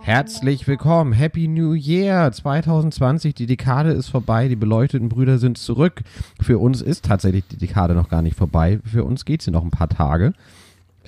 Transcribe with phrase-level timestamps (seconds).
[0.00, 3.34] Herzlich willkommen, Happy New Year 2020.
[3.34, 6.02] Die Dekade ist vorbei, die beleuchteten Brüder sind zurück.
[6.40, 8.78] Für uns ist tatsächlich die Dekade noch gar nicht vorbei.
[8.84, 10.34] Für uns geht sie noch ein paar Tage.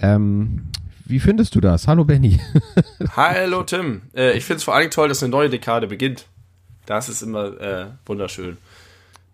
[0.01, 0.69] Ähm,
[1.09, 1.88] wie findest du das?
[1.88, 2.41] Hallo Benny.
[3.16, 4.02] Hallo Tim.
[4.14, 6.27] Äh, ich finde es vor allem toll, dass eine neue Dekade beginnt.
[6.87, 8.56] Das ist immer äh, wunderschön.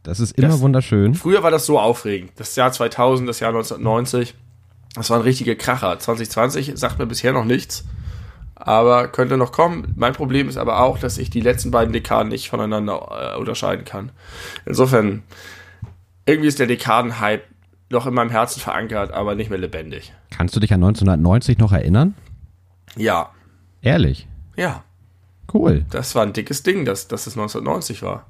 [0.03, 1.15] Das ist immer das, wunderschön.
[1.15, 2.33] Früher war das so aufregend.
[2.37, 4.35] Das Jahr 2000, das Jahr 1990,
[4.95, 5.99] das war ein richtiger Kracher.
[5.99, 7.85] 2020 sagt mir bisher noch nichts
[8.55, 9.93] aber könnte noch kommen.
[9.97, 13.85] Mein Problem ist aber auch, dass ich die letzten beiden Dekaden nicht voneinander äh, unterscheiden
[13.85, 14.11] kann.
[14.65, 15.23] Insofern,
[16.27, 17.43] irgendwie ist der Dekadenhype
[17.95, 20.13] noch in meinem Herzen verankert, aber nicht mehr lebendig.
[20.31, 22.15] Kannst du dich an 1990 noch erinnern?
[22.97, 23.31] Ja.
[23.81, 24.29] Ehrlich?
[24.57, 24.85] Ja.
[25.53, 25.85] Cool.
[25.91, 28.27] Das war ein dickes Ding, dass, dass es 1990 war.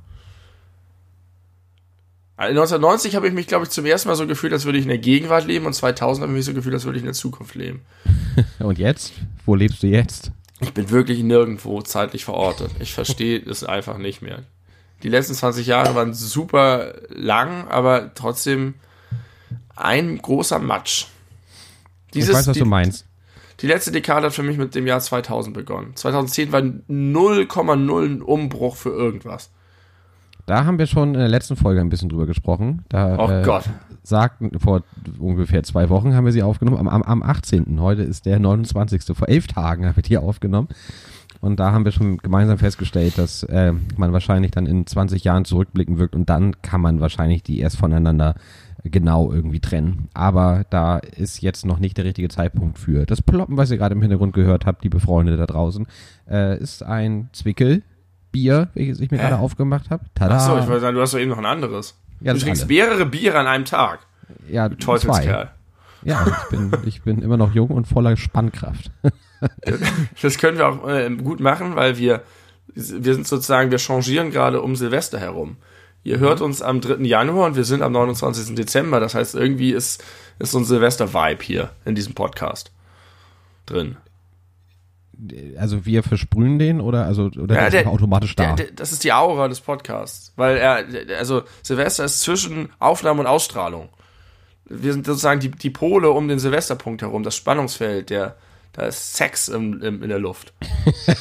[2.36, 4.84] 1990 also habe ich mich, glaube ich, zum ersten Mal so gefühlt, als würde ich
[4.84, 7.06] in der Gegenwart leben und 2000 habe ich mich so gefühlt, als würde ich in
[7.06, 7.82] der Zukunft leben.
[8.58, 9.12] und jetzt?
[9.46, 10.32] Wo lebst du jetzt?
[10.60, 12.70] Ich bin wirklich nirgendwo zeitlich verortet.
[12.80, 14.42] Ich verstehe es einfach nicht mehr.
[15.02, 18.74] Die letzten 20 Jahre waren super lang, aber trotzdem
[19.76, 21.06] ein großer Matsch.
[22.12, 23.06] Dieses, ich weiß, was die, du meinst.
[23.60, 25.92] Die letzte Dekade hat für mich mit dem Jahr 2000 begonnen.
[25.94, 29.50] 2010 war 0,0 ein Umbruch für irgendwas.
[30.46, 32.84] Da haben wir schon in der letzten Folge ein bisschen drüber gesprochen.
[32.88, 33.64] Da, oh äh, Gott.
[34.02, 34.82] Sagten, vor
[35.18, 37.80] ungefähr zwei Wochen haben wir sie aufgenommen, am, am, am 18.
[37.80, 39.16] Heute ist der 29.
[39.16, 40.68] Vor elf Tagen haben wir die aufgenommen.
[41.40, 45.44] Und da haben wir schon gemeinsam festgestellt, dass äh, man wahrscheinlich dann in 20 Jahren
[45.44, 48.34] zurückblicken wird und dann kann man wahrscheinlich die erst voneinander
[48.84, 50.08] genau irgendwie trennen.
[50.14, 53.06] Aber da ist jetzt noch nicht der richtige Zeitpunkt für.
[53.06, 55.86] Das Ploppen, was ihr gerade im Hintergrund gehört habt, liebe Freunde da draußen,
[56.30, 57.82] äh, ist ein Zwickel
[58.32, 60.04] Bier, welches ich mir gerade aufgemacht habe.
[60.18, 61.96] Achso, ich wollte sagen, du hast doch eben noch ein anderes.
[62.20, 62.72] Ja, du trinkst alle.
[62.72, 64.00] mehrere Biere an einem Tag.
[64.48, 65.50] Ja, du Teufelskerl.
[66.02, 68.90] Ja, ich bin, ich bin immer noch jung und voller Spannkraft.
[70.22, 72.22] das können wir auch äh, gut machen, weil wir,
[72.74, 75.56] wir sind sozusagen, wir changieren gerade um Silvester herum.
[76.04, 77.04] Ihr hört uns am 3.
[77.04, 78.54] Januar und wir sind am 29.
[78.54, 79.00] Dezember.
[79.00, 80.04] Das heißt, irgendwie ist,
[80.38, 82.70] ist so ein Silvester-Vibe hier in diesem Podcast
[83.66, 83.96] drin
[85.58, 88.54] also wir versprühen den oder also oder ja, der, automatisch da?
[88.54, 90.84] Der, der, das ist die Aura des Podcasts, weil er
[91.18, 93.88] also Silvester ist zwischen Aufnahme und Ausstrahlung.
[94.66, 98.36] Wir sind sozusagen die, die Pole um den Silvesterpunkt herum, das Spannungsfeld, der
[98.72, 100.52] da ist Sex im, im, in der Luft.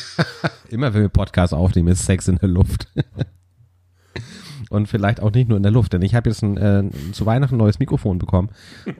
[0.69, 2.87] Immer wenn wir Podcasts aufnehmen, ist Sex in der Luft.
[4.73, 7.27] und vielleicht auch nicht nur in der Luft, denn ich habe jetzt ein, äh, zu
[7.27, 8.49] Weihnachten ein neues Mikrofon bekommen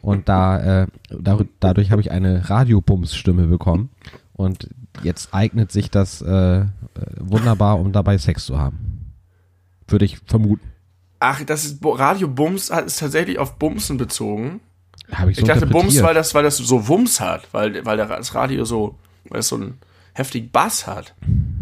[0.01, 3.89] und da, äh, da dadurch habe ich eine Radiobums-Stimme bekommen
[4.34, 4.69] und
[5.01, 6.66] jetzt eignet sich das äh,
[7.19, 9.13] wunderbar, um dabei Sex zu haben.
[9.88, 10.69] Würde ich vermuten.
[11.19, 14.59] Ach, das ist Radio Bums ist tatsächlich auf Bumsen bezogen.
[15.11, 17.97] Habe ich so Ich dachte Bums, weil das, weil das so Wumms hat, weil, weil
[17.97, 18.95] das Radio so,
[19.29, 19.79] weil es so einen
[20.13, 21.13] heftigen Bass hat.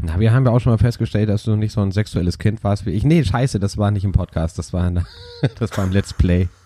[0.02, 2.64] Na, wir haben ja auch schon mal festgestellt, dass du nicht so ein sexuelles Kind
[2.64, 3.04] warst wie ich.
[3.04, 5.02] Nee, scheiße, das war nicht im Podcast, das war, in,
[5.60, 6.50] das war im Let's Play.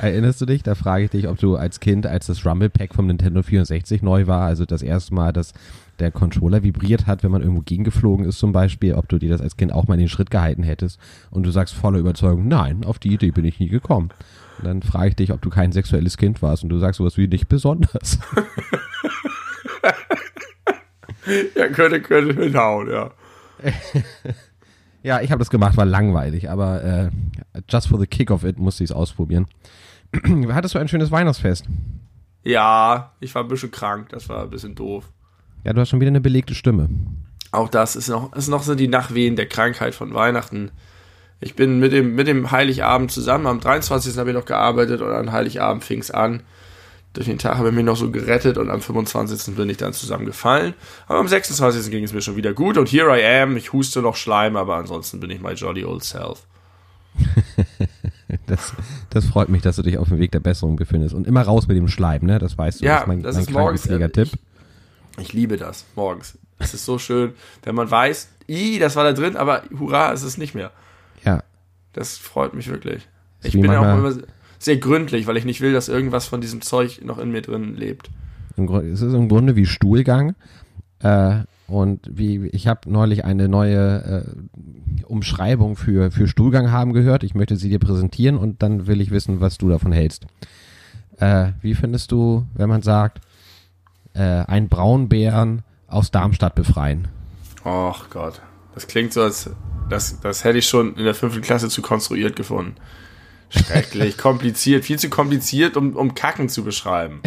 [0.00, 0.62] Erinnerst du dich?
[0.62, 4.02] Da frage ich dich, ob du als Kind, als das Rumble Pack vom Nintendo 64
[4.02, 5.54] neu war, also das erste Mal, dass
[5.98, 9.40] der Controller vibriert hat, wenn man irgendwo gegengeflogen ist zum Beispiel, ob du dir das
[9.40, 10.98] als Kind auch mal in den Schritt gehalten hättest
[11.30, 14.10] und du sagst voller Überzeugung, nein, auf die Idee bin ich nie gekommen.
[14.58, 17.16] Und dann frage ich dich, ob du kein sexuelles Kind warst und du sagst sowas
[17.16, 18.18] wie nicht besonders.
[21.54, 23.10] ja, könnte, könnte hinhauen, ja.
[25.02, 27.10] Ja, ich habe das gemacht, war langweilig, aber äh,
[27.68, 29.46] just for the kick of it musste ich es ausprobieren.
[30.52, 31.66] Hattest du ein schönes Weihnachtsfest?
[32.42, 35.04] Ja, ich war ein bisschen krank, das war ein bisschen doof.
[35.64, 36.88] Ja, du hast schon wieder eine belegte Stimme.
[37.52, 40.70] Auch das ist noch, ist noch so die Nachwehen der Krankheit von Weihnachten.
[41.40, 44.18] Ich bin mit dem, mit dem Heiligabend zusammen, am 23.
[44.18, 46.42] habe ich noch gearbeitet und an Heiligabend fing es an
[47.12, 49.56] durch den Tag habe ich mich noch so gerettet und am 25.
[49.56, 50.74] bin ich dann zusammengefallen.
[51.06, 51.90] Aber am 26.
[51.90, 53.56] ging es mir schon wieder gut und here I am.
[53.56, 56.46] Ich huste noch Schleim, aber ansonsten bin ich my jolly old self.
[58.46, 58.72] das,
[59.10, 61.14] das freut mich, dass du dich auf dem Weg der Besserung befindest.
[61.14, 62.38] Und immer raus mit dem Schleim, ne?
[62.38, 62.84] Das weißt du.
[62.84, 63.86] Ja, das ist mein, das mein ist morgens.
[63.86, 64.28] Äh, Tipp.
[65.16, 66.38] Ich, ich, liebe das morgens.
[66.58, 67.32] Es ist so schön,
[67.62, 70.72] wenn man weiß, i, das war da drin, aber hurra, es ist nicht mehr.
[71.24, 71.42] Ja.
[71.92, 73.08] Das freut mich wirklich.
[73.42, 74.12] Ich bin ja auch immer
[74.58, 77.74] sehr gründlich, weil ich nicht will, dass irgendwas von diesem Zeug noch in mir drin
[77.76, 78.10] lebt.
[78.56, 80.34] Es ist im Grunde wie Stuhlgang.
[81.00, 87.22] Äh, und wie ich habe neulich eine neue äh, Umschreibung für, für Stuhlgang haben gehört.
[87.22, 90.26] Ich möchte sie dir präsentieren und dann will ich wissen, was du davon hältst.
[91.18, 93.20] Äh, wie findest du, wenn man sagt,
[94.14, 97.08] äh, einen Braunbären aus Darmstadt befreien?
[97.64, 98.40] Och Gott.
[98.74, 99.50] Das klingt so, als
[99.90, 102.76] das, das hätte ich schon in der fünften Klasse zu konstruiert gefunden.
[103.50, 107.22] Schrecklich, kompliziert, viel zu kompliziert, um, um Kacken zu beschreiben.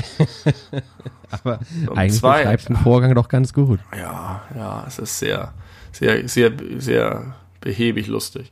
[1.32, 3.80] Aber um eigentlich zwei, beschreibst den Vorgang doch ganz gut.
[3.98, 5.54] Ja, ja, es ist sehr,
[5.92, 8.52] sehr, sehr, sehr behäbig lustig.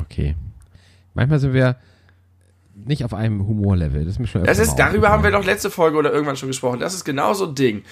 [0.00, 0.36] Okay.
[1.14, 1.76] Manchmal sind wir
[2.86, 4.04] nicht auf einem Humorlevel.
[4.04, 6.48] Das ist mir schon Das ist, darüber haben wir doch letzte Folge oder irgendwann schon
[6.48, 6.80] gesprochen.
[6.80, 7.82] Das ist genau so ein Ding.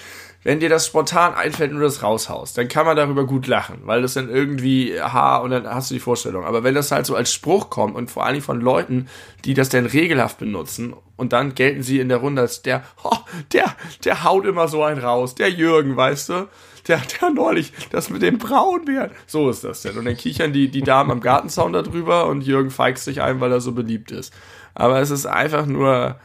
[0.43, 3.81] Wenn dir das spontan einfällt und du das raushaust, dann kann man darüber gut lachen,
[3.85, 6.45] weil das dann irgendwie, ha, und dann hast du die Vorstellung.
[6.45, 9.09] Aber wenn das halt so als Spruch kommt und vor allem von Leuten,
[9.45, 13.17] die das dann regelhaft benutzen und dann gelten sie in der Runde als der, oh,
[13.53, 13.67] der,
[14.05, 16.49] der haut immer so einen raus, der Jürgen, weißt du?
[16.89, 19.11] der, der neulich das mit dem Braunbären.
[19.27, 19.97] So ist das denn.
[19.97, 23.53] Und dann kichern die, die Damen am Gartenzaun darüber und Jürgen feigst sich ein, weil
[23.53, 24.33] er so beliebt ist.
[24.75, 26.17] Aber es ist einfach nur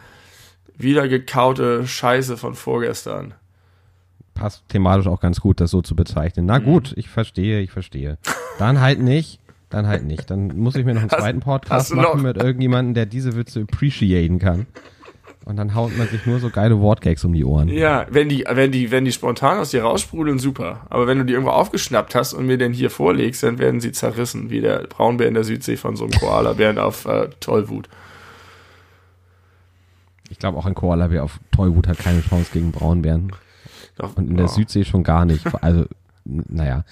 [0.78, 3.34] wieder gekaute Scheiße von vorgestern.
[4.34, 6.46] Passt thematisch auch ganz gut, das so zu bezeichnen.
[6.46, 6.66] Na mhm.
[6.66, 8.18] gut, ich verstehe, ich verstehe.
[8.60, 9.40] Dann halt nicht.
[9.70, 10.30] Dann halt nicht.
[10.30, 14.40] Dann muss ich mir noch einen zweiten Podcast machen mit irgendjemandem, der diese Witze appreciaten
[14.40, 14.68] kann.
[15.46, 17.70] Und dann haut man sich nur so geile Wortgags um die Ohren.
[17.70, 20.88] Ja, wenn die, wenn die, wenn die spontan aus dir raussprudeln, super.
[20.90, 23.92] Aber wenn du die irgendwo aufgeschnappt hast und mir den hier vorlegst, dann werden sie
[23.92, 27.90] zerrissen, wie der Braunbär in der Südsee von so einem Koala-Bären auf äh, Tollwut.
[30.30, 33.32] Ich glaube auch ein Koala-Bär auf Tollwut hat keine Chance gegen Braunbären.
[33.98, 34.50] Doch, und in der oh.
[34.50, 35.46] Südsee schon gar nicht.
[35.64, 35.86] Also,
[36.26, 36.84] naja.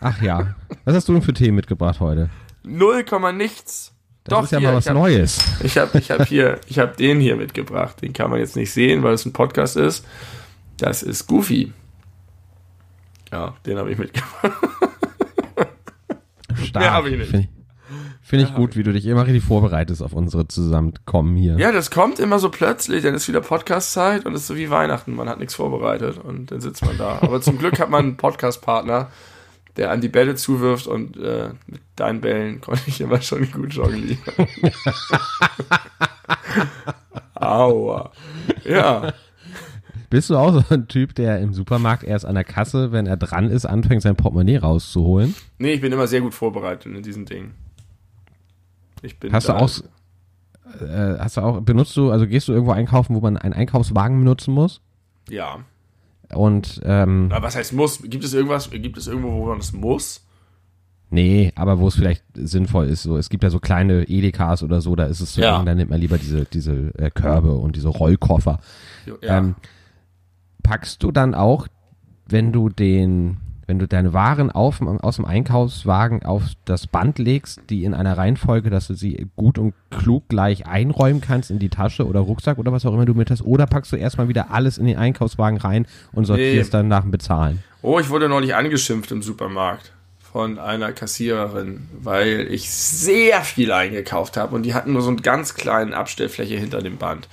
[0.00, 0.54] Ach ja.
[0.84, 2.30] Was hast du denn für Themen mitgebracht heute?
[2.62, 3.92] Null Komma nichts.
[4.24, 5.40] Das Doch, ist ja hier, mal was hab, Neues.
[5.62, 8.02] Ich habe ich hab hier, ich habe den hier mitgebracht.
[8.02, 10.04] Den kann man jetzt nicht sehen, weil es ein Podcast ist.
[10.76, 11.72] Das ist Goofy.
[13.32, 14.52] Ja, den habe ich mitgebracht.
[16.62, 16.84] Stark.
[16.84, 17.48] Mehr habe ich nicht.
[18.28, 21.56] Finde ich, ich gut, wie du dich immer richtig vorbereitest auf unsere Zusammenkommen hier.
[21.56, 24.68] Ja, das kommt immer so plötzlich, dann ist wieder Podcast-Zeit und es ist so wie
[24.68, 25.16] Weihnachten.
[25.16, 27.20] Man hat nichts vorbereitet und dann sitzt man da.
[27.22, 29.10] Aber zum Glück hat man einen Podcast-Partner,
[29.78, 33.72] der an die Bälle zuwirft und äh, mit deinen Bällen konnte ich immer schon gut
[33.72, 34.18] jonglieren.
[37.34, 38.12] Aua.
[38.64, 39.14] Ja.
[40.10, 43.16] Bist du auch so ein Typ, der im Supermarkt erst an der Kasse, wenn er
[43.16, 45.34] dran ist, anfängt, sein Portemonnaie rauszuholen?
[45.56, 47.54] Nee, ich bin immer sehr gut vorbereitet in diesen Dingen.
[49.02, 49.70] Ich bin hast du auch,
[50.80, 54.18] äh, hast du auch, benutzt du, also gehst du irgendwo einkaufen, wo man einen Einkaufswagen
[54.18, 54.80] benutzen muss?
[55.28, 55.60] Ja.
[56.34, 58.02] Und ähm, aber was heißt muss?
[58.02, 58.70] Gibt es irgendwas?
[58.70, 60.24] Gibt es irgendwo, wo man es muss?
[61.10, 63.02] Nee, aber wo es vielleicht sinnvoll ist.
[63.02, 65.62] So, es gibt ja so kleine Edekas oder so, da ist es so, ja.
[65.62, 68.60] da nimmt man lieber diese diese äh, Körbe und diese Rollkoffer.
[69.06, 69.38] Ja.
[69.38, 69.54] Ähm,
[70.62, 71.66] packst du dann auch,
[72.28, 73.38] wenn du den
[73.68, 78.16] wenn du deine Waren auf, aus dem Einkaufswagen auf das Band legst, die in einer
[78.16, 82.56] Reihenfolge, dass du sie gut und klug gleich einräumen kannst in die Tasche oder Rucksack
[82.58, 84.96] oder was auch immer du mit hast, oder packst du erstmal wieder alles in den
[84.96, 86.78] Einkaufswagen rein und sortierst nee.
[86.78, 87.62] dann nach dem Bezahlen?
[87.82, 89.92] Oh, ich wurde neulich angeschimpft im Supermarkt
[90.32, 95.20] von einer Kassiererin, weil ich sehr viel eingekauft habe und die hatten nur so einen
[95.20, 97.28] ganz kleinen Abstellfläche hinter dem Band.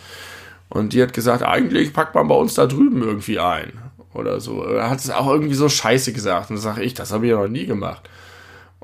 [0.68, 3.72] Und die hat gesagt, eigentlich packt man bei uns da drüben irgendwie ein
[4.16, 4.64] oder so.
[4.64, 6.50] Er hat es auch irgendwie so scheiße gesagt.
[6.50, 8.10] Und dann sage ich, das habe ich ja noch nie gemacht.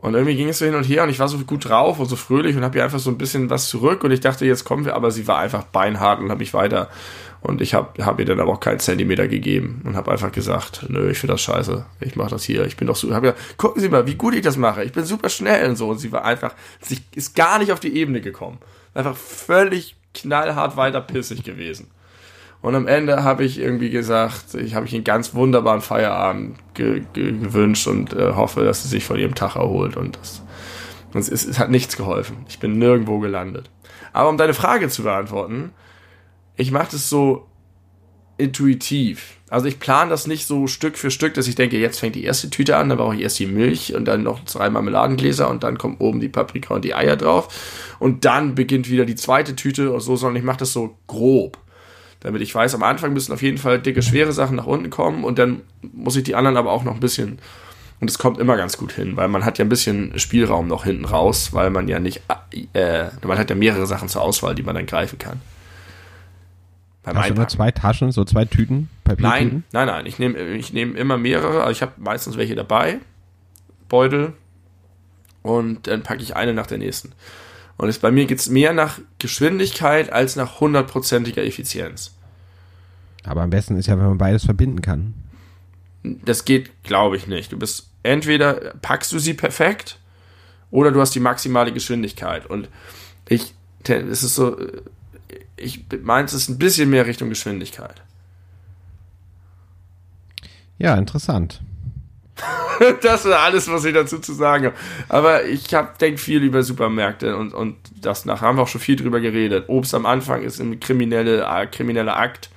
[0.01, 2.07] Und irgendwie ging es so hin und her und ich war so gut drauf und
[2.07, 4.63] so fröhlich und habe ihr einfach so ein bisschen was zurück und ich dachte, jetzt
[4.63, 6.89] kommen wir, aber sie war einfach beinhart und habe mich weiter.
[7.41, 10.85] Und ich habe hab ihr dann aber auch keinen Zentimeter gegeben und habe einfach gesagt,
[10.89, 13.33] nö, ich finde das scheiße, ich mache das hier, ich bin doch so, habe ja,
[13.57, 15.89] gucken Sie mal, wie gut ich das mache, ich bin super schnell und so.
[15.89, 18.57] Und sie war einfach, sie ist gar nicht auf die Ebene gekommen.
[18.95, 21.91] Einfach völlig knallhart weiter pissig gewesen.
[22.61, 27.01] Und am Ende habe ich irgendwie gesagt, ich habe ich einen ganz wunderbaren Feierabend ge
[27.13, 29.97] ge gewünscht und äh, hoffe, dass sie sich von ihrem Tag erholt.
[29.97, 30.43] Und das,
[31.11, 32.45] das ist, es hat nichts geholfen.
[32.47, 33.71] Ich bin nirgendwo gelandet.
[34.13, 35.71] Aber um deine Frage zu beantworten,
[36.55, 37.47] ich mache das so
[38.37, 39.37] intuitiv.
[39.49, 42.23] Also ich plane das nicht so Stück für Stück, dass ich denke, jetzt fängt die
[42.23, 45.63] erste Tüte an, dann brauche ich erst die Milch und dann noch zwei Marmeladengläser und
[45.63, 49.55] dann kommt oben die Paprika und die Eier drauf und dann beginnt wieder die zweite
[49.55, 51.57] Tüte und so, sondern ich mache das so grob
[52.21, 55.23] damit ich weiß, am Anfang müssen auf jeden Fall dicke, schwere Sachen nach unten kommen
[55.23, 57.39] und dann muss ich die anderen aber auch noch ein bisschen.
[57.99, 60.85] Und es kommt immer ganz gut hin, weil man hat ja ein bisschen Spielraum noch
[60.85, 62.21] hinten raus, weil man ja nicht,
[62.73, 65.39] äh, man hat ja mehrere Sachen zur Auswahl, die man dann greifen kann.
[67.03, 68.89] Beim Hast du nur zwei Taschen, so zwei Tüten?
[69.03, 69.29] Papiertüten?
[69.29, 70.05] Nein, nein, nein.
[70.05, 71.61] Ich nehme ich nehm immer mehrere.
[71.61, 72.99] Also ich habe meistens welche dabei.
[73.89, 74.33] Beutel.
[75.41, 77.13] Und dann packe ich eine nach der nächsten.
[77.81, 82.13] Und es, bei mir geht es mehr nach Geschwindigkeit als nach hundertprozentiger Effizienz.
[83.23, 85.15] Aber am besten ist ja, wenn man beides verbinden kann.
[86.03, 87.51] Das geht, glaube ich, nicht.
[87.51, 89.97] Du bist entweder packst du sie perfekt
[90.69, 92.45] oder du hast die maximale Geschwindigkeit.
[92.45, 92.69] Und
[93.27, 93.55] ich,
[93.87, 94.59] es ist so,
[95.57, 98.03] ich meins ist ein bisschen mehr Richtung Geschwindigkeit.
[100.77, 101.63] Ja, interessant.
[103.01, 104.75] das ist alles, was ich dazu zu sagen habe.
[105.09, 105.67] Aber ich
[105.99, 109.65] denke viel über Supermärkte und, und das nach haben wir auch schon viel drüber geredet.
[109.67, 112.49] Obst am Anfang ist ein kriminelle, äh, krimineller Akt,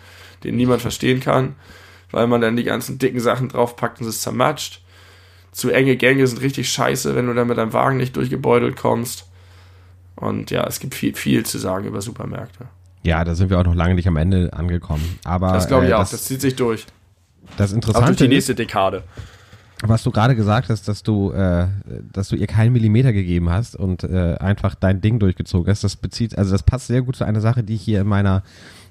[0.43, 1.57] den niemand verstehen kann,
[2.11, 4.81] weil man dann die ganzen dicken Sachen draufpackt und es zermatscht.
[5.53, 9.29] Zu enge Gänge sind richtig scheiße, wenn du dann mit deinem Wagen nicht durchgebeutelt kommst.
[10.17, 12.67] Und ja, es gibt viel, viel zu sagen über Supermärkte.
[13.03, 15.19] Ja, da sind wir auch noch lange nicht am Ende angekommen.
[15.25, 16.01] Aber das glaube ich äh, auch.
[16.01, 16.87] Das, das, zieht sich durch.
[17.57, 19.05] Das Interessante auch durch die nächste Dekade.
[19.87, 21.67] Was du gerade gesagt hast, dass du, äh,
[22.11, 25.97] dass du ihr keinen Millimeter gegeben hast und äh, einfach dein Ding durchgezogen hast, das
[25.97, 28.43] bezieht, also das passt sehr gut zu einer Sache, die ich hier in meiner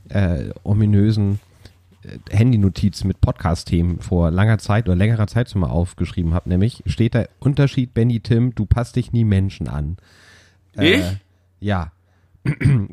[0.10, 1.40] äh, ominösen
[2.04, 6.84] äh, Handynotiz mit Podcast-Themen vor langer Zeit oder längerer Zeit schon mal aufgeschrieben habe, nämlich
[6.86, 9.98] steht der Unterschied, Benny Tim, du passt dich nie Menschen an.
[10.78, 11.06] Äh, ich?
[11.60, 11.92] Ja.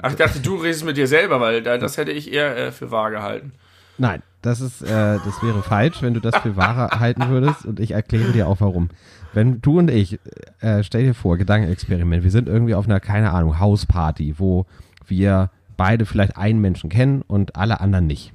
[0.01, 2.91] Ach, ich dachte, du redest mit dir selber, weil das hätte ich eher äh, für
[2.91, 3.53] wahr gehalten.
[3.99, 7.81] Nein, das ist, äh, das wäre falsch, wenn du das für wahr halten würdest und
[7.81, 8.89] ich erkläre dir auch warum.
[9.33, 10.19] Wenn du und ich,
[10.61, 14.67] äh, stell dir vor, Gedankenexperiment, wir sind irgendwie auf einer, keine Ahnung, Hausparty, wo
[15.07, 18.33] wir beide vielleicht einen Menschen kennen und alle anderen nicht.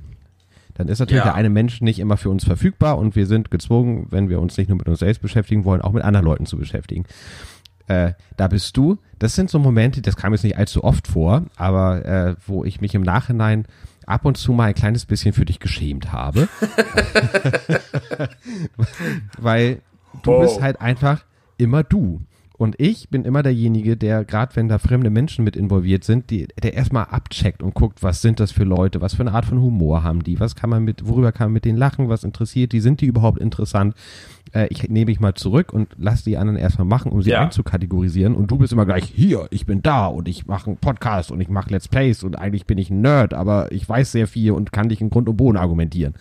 [0.76, 1.32] Dann ist natürlich ja.
[1.32, 4.58] der eine Mensch nicht immer für uns verfügbar und wir sind gezwungen, wenn wir uns
[4.58, 7.06] nicht nur mit uns selbst beschäftigen wollen, auch mit anderen Leuten zu beschäftigen
[7.88, 8.98] äh, da bist du.
[9.20, 12.82] Das sind so Momente, das kam jetzt nicht allzu oft vor, aber äh, wo ich
[12.82, 13.66] mich im Nachhinein
[14.06, 16.48] ab und zu mal ein kleines bisschen für dich geschämt habe.
[19.38, 19.82] Weil
[20.24, 20.42] du oh.
[20.42, 21.26] bist halt einfach
[21.58, 22.22] immer du.
[22.58, 26.48] Und ich bin immer derjenige, der, gerade wenn da fremde Menschen mit involviert sind, die,
[26.62, 29.62] der erstmal abcheckt und guckt, was sind das für Leute, was für eine Art von
[29.62, 32.72] Humor haben die, was kann man mit, worüber kann man mit denen lachen, was interessiert
[32.72, 33.94] die, sind die überhaupt interessant?
[34.54, 37.42] Äh, ich nehme mich mal zurück und lass die anderen erstmal machen, um sie ja.
[37.42, 38.36] einzukategorisieren.
[38.36, 41.42] Und du bist immer gleich hier, ich bin da und ich mache einen Podcast und
[41.42, 44.52] ich mache Let's Plays und eigentlich bin ich ein Nerd, aber ich weiß sehr viel
[44.52, 46.14] und kann dich in Grund und Boden argumentieren.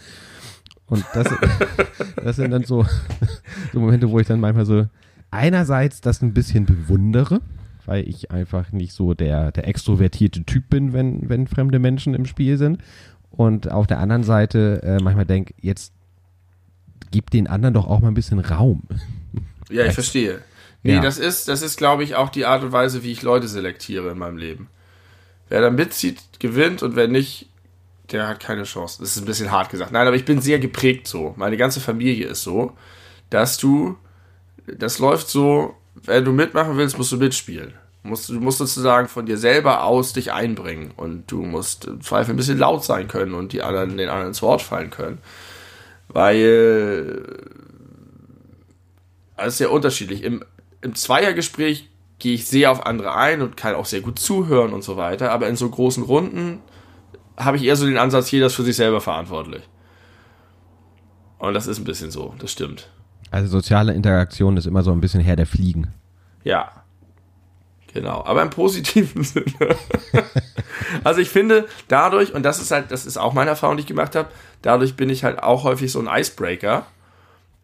[0.86, 1.28] Und das,
[2.16, 2.84] das sind dann so,
[3.72, 4.86] so Momente, wo ich dann manchmal so,
[5.34, 7.40] einerseits das ein bisschen bewundere,
[7.84, 12.24] weil ich einfach nicht so der, der extrovertierte Typ bin, wenn, wenn fremde Menschen im
[12.24, 12.78] Spiel sind.
[13.30, 15.92] Und auf der anderen Seite äh, manchmal denke, jetzt
[17.10, 18.84] gib den anderen doch auch mal ein bisschen Raum.
[19.70, 20.40] Ja, ich verstehe.
[20.84, 21.00] Nee, ja.
[21.00, 24.10] das ist, das ist, glaube ich, auch die Art und Weise, wie ich Leute selektiere
[24.10, 24.68] in meinem Leben.
[25.48, 27.48] Wer da mitzieht, gewinnt und wer nicht,
[28.12, 28.98] der hat keine Chance.
[29.00, 29.90] Das ist ein bisschen hart gesagt.
[29.90, 31.34] Nein, aber ich bin sehr geprägt so.
[31.36, 32.76] Meine ganze Familie ist so,
[33.30, 33.96] dass du
[34.66, 37.75] das läuft so, wenn du mitmachen willst, musst du mitspielen.
[38.02, 42.37] Du musst, sozusagen von dir selber aus dich einbringen und du musst im Zweifel ein
[42.37, 45.18] bisschen laut sein können und die anderen, den anderen ins Wort fallen können.
[46.09, 47.25] Weil,
[49.47, 50.23] ist sehr unterschiedlich.
[50.23, 50.44] Im,
[50.83, 54.85] im Zweiergespräch gehe ich sehr auf andere ein und kann auch sehr gut zuhören und
[54.85, 56.61] so weiter, aber in so großen Runden
[57.37, 59.62] habe ich eher so den Ansatz, jeder ist für sich selber verantwortlich.
[61.38, 62.90] Und das ist ein bisschen so, das stimmt.
[63.34, 65.88] Also soziale Interaktion ist immer so ein bisschen her der Fliegen.
[66.44, 66.70] Ja.
[67.92, 69.74] Genau, aber im positiven Sinne.
[71.02, 73.88] also ich finde, dadurch, und das ist halt, das ist auch meine Erfahrung, die ich
[73.88, 74.28] gemacht habe,
[74.62, 76.86] dadurch bin ich halt auch häufig so ein Icebreaker.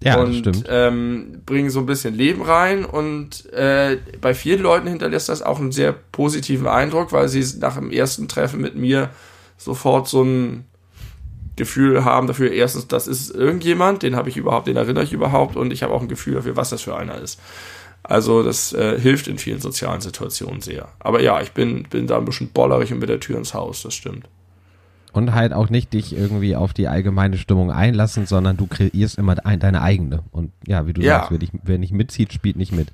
[0.02, 0.66] Ja, und, das stimmt.
[0.68, 5.60] Ähm, bringe so ein bisschen Leben rein und äh, bei vielen Leuten hinterlässt das auch
[5.60, 9.10] einen sehr positiven Eindruck, weil sie nach dem ersten Treffen mit mir
[9.56, 10.64] sofort so ein
[11.60, 15.56] Gefühl haben dafür, erstens, das ist irgendjemand, den habe ich überhaupt, den erinnere ich überhaupt
[15.56, 17.38] und ich habe auch ein Gefühl dafür, was das für einer ist.
[18.02, 20.88] Also das äh, hilft in vielen sozialen Situationen sehr.
[21.00, 23.82] Aber ja, ich bin, bin da ein bisschen bollerig und mit der Tür ins Haus,
[23.82, 24.26] das stimmt.
[25.12, 29.34] Und halt auch nicht dich irgendwie auf die allgemeine Stimmung einlassen, sondern du kreierst immer
[29.34, 30.22] deine eigene.
[30.30, 31.18] Und ja, wie du ja.
[31.18, 32.88] sagst, wer, dich, wer nicht mitzieht, spielt nicht mit.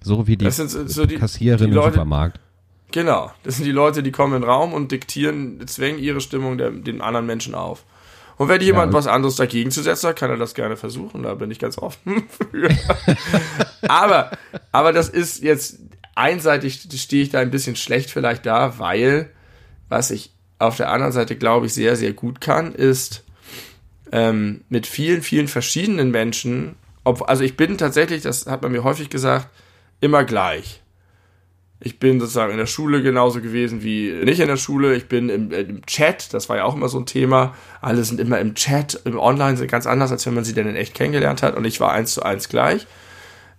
[0.00, 2.38] So wie die, so die Kassiererin die Leute, im Supermarkt.
[2.92, 6.58] Genau, das sind die Leute, die kommen in den Raum und diktieren, zwängen ihre Stimmung
[6.58, 7.84] der, den anderen Menschen auf.
[8.36, 11.22] Und wenn jemand ja, was anderes dagegen zu setzen hat, kann er das gerne versuchen.
[11.22, 12.68] Da bin ich ganz offen für.
[13.88, 14.30] aber,
[14.72, 15.78] aber das ist jetzt
[16.14, 19.30] einseitig, stehe ich da ein bisschen schlecht vielleicht da, weil
[19.88, 23.24] was ich auf der anderen Seite, glaube ich, sehr, sehr gut kann, ist
[24.12, 28.84] ähm, mit vielen, vielen verschiedenen Menschen, ob, also ich bin tatsächlich, das hat man mir
[28.84, 29.48] häufig gesagt,
[30.00, 30.81] immer gleich.
[31.84, 34.94] Ich bin sozusagen in der Schule genauso gewesen wie nicht in der Schule.
[34.94, 37.54] Ich bin im, äh, im, Chat, das war ja auch immer so ein Thema.
[37.80, 40.68] Alle sind immer im Chat, im Online sind ganz anders, als wenn man sie denn
[40.68, 41.56] in echt kennengelernt hat.
[41.56, 42.86] Und ich war eins zu eins gleich.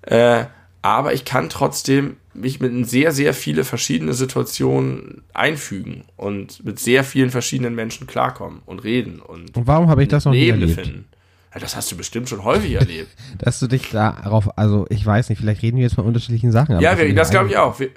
[0.04, 0.46] Äh,
[0.82, 7.04] aber ich kann trotzdem mich mit sehr, sehr viele verschiedene Situationen einfügen und mit sehr
[7.04, 10.74] vielen verschiedenen Menschen klarkommen und reden und, und warum habe ich das noch nie erlebt?
[10.74, 11.06] Finden.
[11.54, 13.10] Ja, das hast du bestimmt schon häufig erlebt.
[13.38, 16.80] Dass du dich darauf, also ich weiß nicht, vielleicht reden wir jetzt von unterschiedlichen Sachen.
[16.80, 17.80] ja, das glaube ich auch.
[17.80, 17.90] Wir,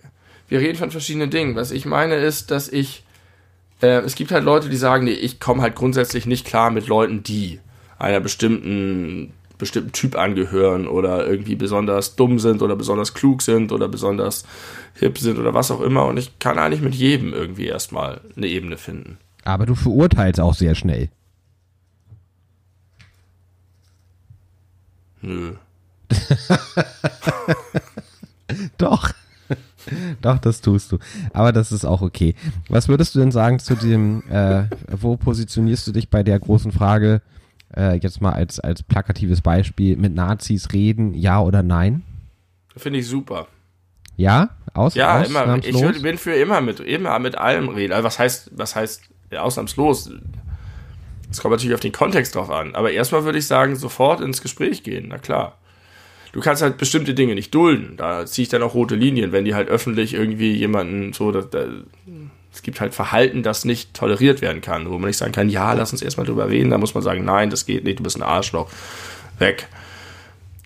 [0.49, 1.57] wir reden von verschiedenen Dingen.
[1.57, 3.05] Was ich meine ist, dass ich
[3.83, 6.87] äh, es gibt halt Leute, die sagen, nee, ich komme halt grundsätzlich nicht klar mit
[6.87, 7.61] Leuten, die
[7.99, 13.89] einer bestimmten bestimmten Typ angehören oder irgendwie besonders dumm sind oder besonders klug sind oder
[13.89, 14.45] besonders
[14.95, 16.05] hip sind oder was auch immer.
[16.05, 19.17] Und ich kann eigentlich mit jedem irgendwie erstmal eine Ebene finden.
[19.45, 21.09] Aber du verurteilst auch sehr schnell.
[25.23, 25.55] Nö.
[28.79, 29.11] Doch.
[30.23, 30.99] Doch, das tust du.
[31.33, 32.35] Aber das ist auch okay.
[32.69, 36.73] Was würdest du denn sagen zu dem, äh, wo positionierst du dich bei der großen
[36.73, 37.23] Frage,
[37.77, 42.03] äh, jetzt mal als, als plakatives Beispiel, mit Nazis reden, ja oder nein?
[42.77, 43.47] Finde ich super.
[44.17, 44.51] Ja?
[44.75, 45.59] Aus, ja, immer.
[45.65, 47.93] Ich würd, bin für immer mit, immer mit allem reden.
[47.93, 49.03] Also was heißt, was heißt
[49.37, 50.11] ausnahmslos?
[51.31, 52.75] Es kommt natürlich auf den Kontext drauf an.
[52.75, 55.59] Aber erstmal würde ich sagen, sofort ins Gespräch gehen, na klar.
[56.33, 57.95] Du kannst halt bestimmte Dinge nicht dulden.
[57.97, 61.43] Da ziehe ich dann auch rote Linien, wenn die halt öffentlich irgendwie jemanden so, da,
[61.43, 61.67] da,
[62.53, 65.73] es gibt halt Verhalten, das nicht toleriert werden kann, wo man nicht sagen kann, ja,
[65.73, 68.17] lass uns erstmal drüber reden, da muss man sagen, nein, das geht nicht, du bist
[68.17, 68.71] ein Arschloch,
[69.39, 69.69] weg.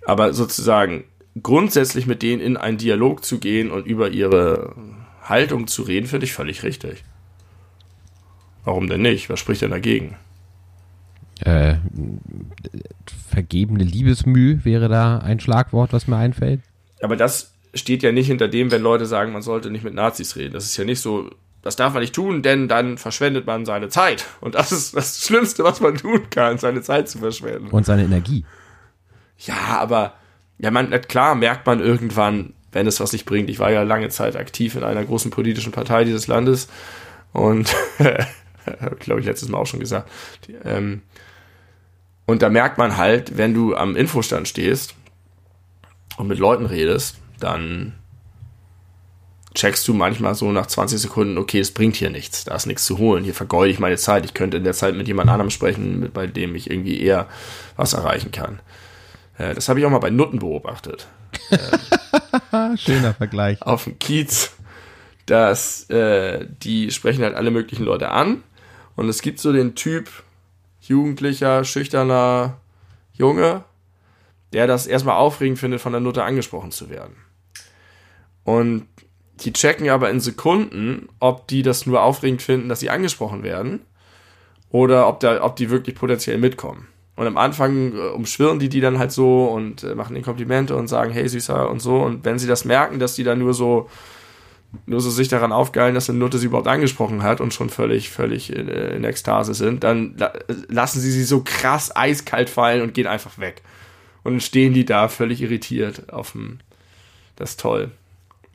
[0.07, 1.05] Aber sozusagen
[1.43, 4.75] grundsätzlich mit denen in einen Dialog zu gehen und über ihre
[5.23, 7.05] Haltung zu reden, finde ich völlig richtig.
[8.65, 9.31] Warum denn nicht?
[9.31, 10.17] Was spricht denn dagegen?
[11.41, 11.77] Äh,
[13.29, 16.61] vergebene Liebesmüh wäre da ein Schlagwort, was mir einfällt.
[17.03, 20.37] Aber das steht ja nicht hinter dem, wenn Leute sagen, man sollte nicht mit Nazis
[20.37, 20.53] reden.
[20.53, 21.31] Das ist ja nicht so,
[21.63, 24.27] das darf man nicht tun, denn dann verschwendet man seine Zeit.
[24.41, 27.69] Und das ist das Schlimmste, was man tun kann, seine Zeit zu verschwenden.
[27.69, 28.45] Und seine Energie.
[29.39, 30.15] Ja, aber
[30.59, 33.49] ja, man, klar merkt man irgendwann, wenn es was nicht bringt.
[33.49, 36.69] Ich war ja lange Zeit aktiv in einer großen politischen Partei dieses Landes
[37.33, 37.75] und
[39.01, 40.11] glaube ich letztes Mal auch schon gesagt.
[40.47, 41.03] Die, ähm,
[42.31, 44.95] und da merkt man halt, wenn du am Infostand stehst
[46.17, 47.95] und mit Leuten redest, dann
[49.53, 52.87] checkst du manchmal so nach 20 Sekunden, okay, es bringt hier nichts, da ist nichts
[52.87, 55.51] zu holen, hier vergeude ich meine Zeit, ich könnte in der Zeit mit jemand anderem
[55.51, 57.27] sprechen, bei dem ich irgendwie eher
[57.77, 58.61] was erreichen kann.
[59.37, 61.09] Äh, das habe ich auch mal bei Nutten beobachtet.
[62.77, 63.61] Schöner Vergleich.
[63.61, 64.53] Auf dem Kiez,
[65.27, 68.45] dass äh, die sprechen halt alle möglichen Leute an
[68.95, 70.09] und es gibt so den Typ,
[70.91, 72.59] jugendlicher, schüchterner
[73.13, 73.63] Junge,
[74.53, 77.15] der das erstmal aufregend findet, von der Nutte angesprochen zu werden.
[78.43, 78.89] Und
[79.41, 83.81] die checken aber in Sekunden, ob die das nur aufregend finden, dass sie angesprochen werden
[84.71, 86.89] oder ob, der, ob die wirklich potenziell mitkommen.
[87.15, 90.75] Und am Anfang äh, umschwirren die die dann halt so und äh, machen den Komplimente
[90.75, 92.01] und sagen, hey Süßer und so.
[92.01, 93.89] Und wenn sie das merken, dass die dann nur so
[94.87, 98.11] nur so sich daran aufgeilen, dass eine Nutte sie überhaupt angesprochen hat und schon völlig,
[98.11, 100.33] völlig in, äh, in Ekstase sind, dann la
[100.69, 103.63] lassen sie sie so krass eiskalt fallen und gehen einfach weg.
[104.23, 106.61] Und dann stehen die da völlig irritiert auf dem.
[107.37, 107.91] Das ist toll,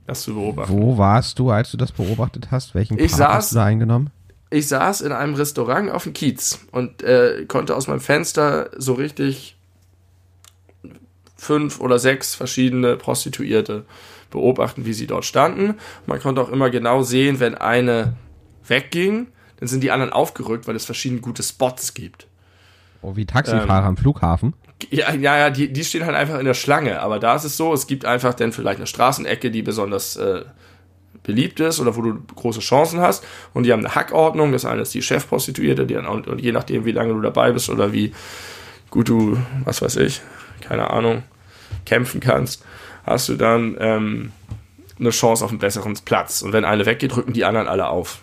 [0.06, 0.72] das zu beobachten.
[0.72, 2.76] Wo warst du, als du das beobachtet hast?
[2.76, 4.12] Welchen ich Part saß, hast du da eingenommen?
[4.52, 8.94] Ich saß in einem Restaurant auf dem Kiez und äh, konnte aus meinem Fenster so
[8.94, 9.58] richtig
[11.36, 13.86] fünf oder sechs verschiedene Prostituierte
[14.36, 15.76] beobachten, wie sie dort standen.
[16.06, 18.14] Man konnte auch immer genau sehen, wenn eine
[18.68, 22.28] wegging, dann sind die anderen aufgerückt, weil es verschiedene gute Spots gibt.
[23.02, 24.54] Oh, wie Taxifahrer ähm, am Flughafen.
[24.90, 27.00] Ja, ja, ja die, die stehen halt einfach in der Schlange.
[27.00, 30.44] Aber da ist es so, es gibt einfach dann vielleicht eine Straßenecke, die besonders äh,
[31.24, 33.24] beliebt ist oder wo du große Chancen hast.
[33.54, 34.52] Und die haben eine Hackordnung.
[34.52, 37.52] Das eine ist die Chefprostituierte, die dann, und, und je nachdem, wie lange du dabei
[37.52, 38.14] bist oder wie
[38.90, 40.22] gut du, was weiß ich,
[40.62, 41.24] keine Ahnung,
[41.86, 42.64] kämpfen kannst,
[43.06, 44.32] hast du dann ähm,
[45.00, 46.42] eine Chance auf einen besseren Platz.
[46.42, 48.22] Und wenn eine weggeht, rücken die anderen alle auf.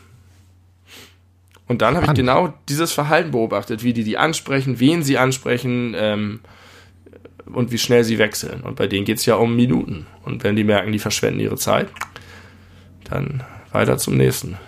[1.69, 5.95] Und dann habe ich genau dieses Verhalten beobachtet, wie die die ansprechen, wen sie ansprechen
[5.97, 6.41] ähm,
[7.47, 8.63] und wie schnell sie wechseln.
[8.63, 10.07] Und bei denen geht es ja um Minuten.
[10.25, 11.89] Und wenn die merken, die verschwenden ihre Zeit,
[13.05, 14.59] dann weiter zum nächsten.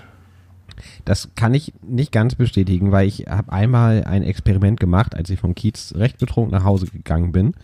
[1.04, 5.38] Das kann ich nicht ganz bestätigen, weil ich habe einmal ein Experiment gemacht, als ich
[5.38, 7.54] vom Kiez recht betrunken nach Hause gegangen bin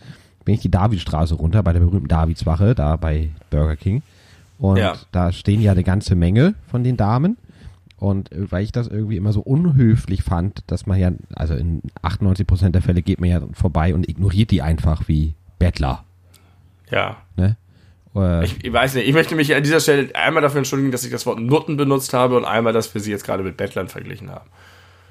[0.45, 4.01] bin ich die Davidstraße runter bei der berühmten Davidswache, da bei Burger King.
[4.57, 4.95] Und ja.
[5.11, 7.37] da stehen ja eine ganze Menge von den Damen.
[7.97, 11.81] Und äh, weil ich das irgendwie immer so unhöflich fand, dass man ja, also in
[12.01, 16.03] 98 Prozent der Fälle geht man ja vorbei und ignoriert die einfach wie Bettler.
[16.89, 17.17] Ja.
[17.37, 17.57] Ne?
[18.15, 21.03] Äh, ich, ich, weiß nicht, ich möchte mich an dieser Stelle einmal dafür entschuldigen, dass
[21.03, 23.87] ich das Wort Nutten benutzt habe und einmal, dass wir sie jetzt gerade mit Bettlern
[23.87, 24.49] verglichen haben.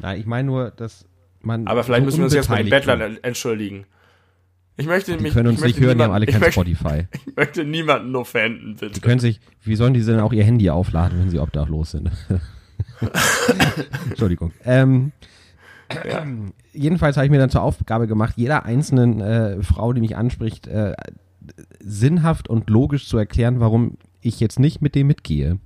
[0.00, 1.06] Nein, ich meine nur, dass
[1.40, 1.66] man.
[1.66, 3.86] Aber vielleicht so müssen wir uns jetzt mit den Bettlern entschuldigen.
[4.80, 5.34] Ich möchte die mich.
[5.34, 7.06] können uns nicht hören, die haben alle kein Spotify.
[7.26, 8.92] Ich möchte niemanden offenden, bitte.
[8.92, 12.10] Die können sich, wie sollen die denn auch ihr Handy aufladen, wenn sie obdachlos sind?
[14.08, 14.52] Entschuldigung.
[14.64, 15.12] Ähm,
[16.04, 16.26] ja.
[16.72, 20.66] Jedenfalls habe ich mir dann zur Aufgabe gemacht, jeder einzelnen äh, Frau, die mich anspricht,
[20.66, 20.94] äh,
[21.80, 25.58] sinnhaft und logisch zu erklären, warum ich jetzt nicht mit dem mitgehe.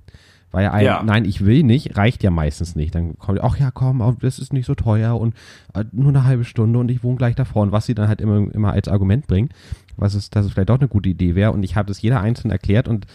[0.55, 1.03] Weil ein Ja.
[1.03, 2.95] Nein, ich will nicht, reicht ja meistens nicht.
[2.95, 5.35] Dann kommt, ach ja, komm, das ist nicht so teuer und
[5.73, 7.63] äh, nur eine halbe Stunde und ich wohne gleich davor.
[7.63, 9.49] Und was sie dann halt immer, immer als Argument bringen,
[9.97, 11.51] was es, dass es vielleicht doch eine gute Idee wäre.
[11.51, 13.05] Und ich habe das jeder einzeln erklärt und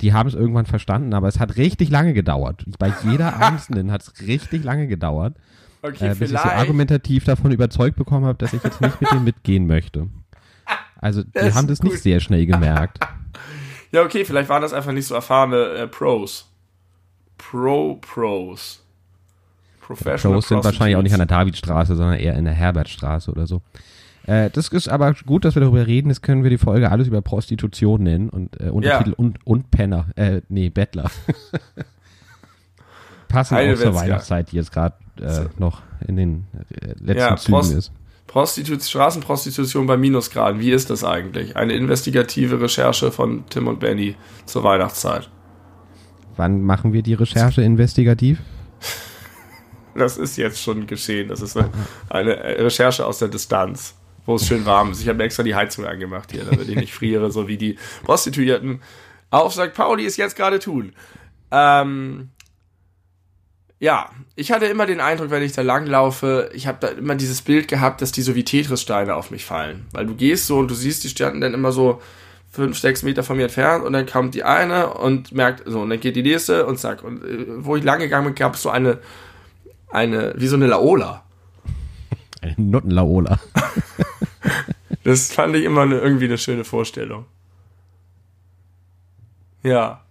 [0.00, 2.64] die haben es irgendwann verstanden, aber es hat richtig lange gedauert.
[2.78, 5.34] Bei jeder Einzelnen hat es richtig lange gedauert,
[5.82, 9.10] Okay, äh, bis ich sie argumentativ davon überzeugt bekommen habe, dass ich jetzt nicht mit
[9.10, 10.06] denen mitgehen möchte.
[11.00, 12.02] Also die Das haben ist das nicht gut.
[12.02, 13.00] sehr schnell gemerkt.
[13.92, 16.52] Ja, okay, vielleicht waren das einfach nicht so erfahrene äh, Pros.
[17.38, 18.82] Pro-Pros.
[19.80, 23.46] Professional Shows sind wahrscheinlich auch nicht an der Davidstraße, sondern eher in der Herbertstraße oder
[23.46, 23.62] so.
[24.26, 26.08] Äh, das ist aber gut, dass wir darüber reden.
[26.08, 30.06] Das können wir die Folge alles über Prostitution nennen und äh, Untertitel und, und Penner.
[30.16, 31.08] Äh, nee, Bettler.
[33.28, 33.94] Passend auch zur.
[33.94, 37.92] Weihnachtszeit, die jetzt gerade äh, noch in den äh, letzten Ja, Zügen Prost- ist.
[38.26, 40.60] Prostitu Straßenprostitution bei Minusgraden.
[40.60, 41.56] Wie ist das eigentlich?
[41.56, 45.30] Eine investigative Recherche von Tim und Benny zur Weihnachtszeit.
[46.36, 48.38] Wann machen wir die Recherche investigativ?
[49.94, 51.28] Das ist jetzt schon geschehen.
[51.28, 51.70] Das ist eine,
[52.10, 53.94] eine Recherche aus der Distanz,
[54.26, 55.00] wo es schön warm ist.
[55.00, 58.82] Ich habe extra die Heizung angemacht hier, damit ich nicht friere, so wie die Prostituierten
[59.30, 59.72] auf St.
[59.72, 60.92] Pauli es jetzt gerade tun.
[61.50, 62.30] Ähm,
[63.78, 67.42] ja, ich hatte immer den Eindruck, wenn ich da langlaufe, ich habe da immer dieses
[67.42, 69.86] Bild gehabt, dass die so wie Tetris-Steine auf mich fallen.
[69.92, 72.00] Weil du gehst so und du siehst, die standen dann immer so
[72.56, 75.90] fünf, sechs Meter von mir entfernt und dann kommt die eine und merkt, so, und
[75.90, 77.04] dann geht die nächste und zack.
[77.04, 78.98] Und äh, wo ich lang gegangen bin, gab es so eine,
[79.88, 81.22] eine, wie so eine Laola.
[82.42, 83.40] Eine Nuttenlaola.
[85.06, 87.26] Das fand ich immer eine, irgendwie eine schöne Vorstellung.
[89.62, 90.02] Ja.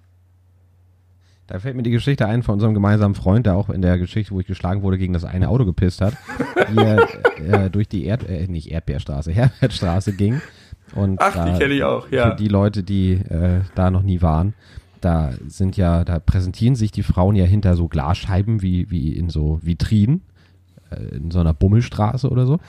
[1.48, 4.34] Da fällt mir die Geschichte ein von unserem gemeinsamen Freund, der auch in der Geschichte,
[4.34, 6.16] wo ich geschlagen wurde, gegen das eine Auto gepisst hat,
[6.78, 7.10] er
[7.66, 10.42] äh, durch die Erd äh, nicht Erdbeerstraße, Herbertstraße ging.
[10.94, 12.32] Und Ach, da, die kenne ich auch, ja.
[12.32, 14.54] Für die Leute, die äh, da noch nie waren,
[15.02, 19.30] da sind ja, da präsentieren sich die Frauen ja hinter so Glasscheiben wie, wie in
[19.30, 20.22] so Vitrinen,
[20.90, 22.60] äh, in so einer Bummelstraße oder so.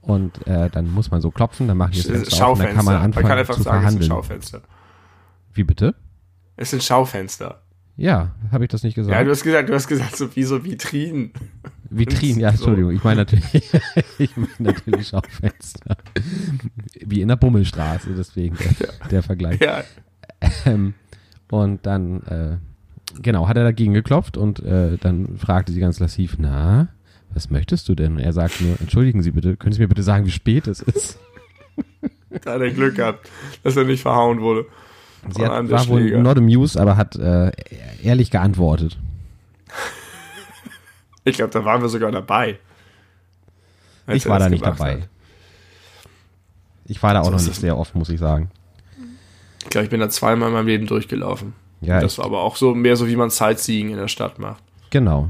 [0.00, 2.74] Und äh, dann muss man so klopfen, dann machen die das Fenster auf dann Schaufenster.
[2.74, 4.10] kann man Man, anfangen kann einfach zu sagen, es sind verhandeln.
[4.10, 4.62] Schaufenster.
[5.54, 5.94] Wie bitte?
[6.56, 7.62] Es sind Schaufenster.
[7.96, 9.14] Ja, habe ich das nicht gesagt?
[9.14, 11.32] Ja, du hast gesagt, du hast gesagt, so wie so Vitrinen.
[11.90, 12.50] Vitrinen, ja.
[12.50, 13.70] Entschuldigung, ich meine natürlich,
[14.18, 15.96] ich meine natürlich Schaufenster.
[17.00, 19.60] Wie in der Bummelstraße, deswegen der, der Vergleich.
[19.60, 19.84] Ja.
[20.64, 20.94] Ähm,
[21.50, 22.56] und dann, äh,
[23.20, 26.88] genau, hat er dagegen geklopft und äh, dann fragte sie ganz lassiv, na,
[27.34, 28.12] was möchtest du denn?
[28.12, 30.80] Und er sagte nur, entschuldigen Sie bitte, können Sie mir bitte sagen, wie spät es
[30.80, 31.18] ist?
[32.42, 33.30] Da hat er Glück gehabt,
[33.62, 34.66] dass er nicht verhauen wurde.
[35.30, 37.52] Sie hat, war wohl not amused, aber hat äh,
[38.02, 38.98] ehrlich geantwortet.
[41.24, 42.58] Ich glaube, da waren wir sogar dabei.
[44.08, 45.02] Ich war da nicht dabei.
[45.02, 45.08] hat.
[46.84, 48.50] Ich war da auch So noch nicht sehr oft, muss ich sagen.
[49.62, 51.52] Ich glaube, ich bin da zweimal in meinem Leben durchgelaufen.
[51.80, 54.62] Ja, das war aber auch so mehr so, wie man Sightseeing in der Stadt macht.
[54.90, 55.28] Genau.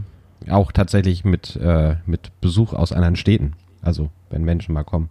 [0.48, 3.52] Auch tatsächlich mit, äh, mit Besuch aus anderen Städten.
[3.82, 5.08] Also, wenn Menschen mal kommen.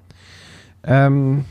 [0.83, 1.45] Ähm,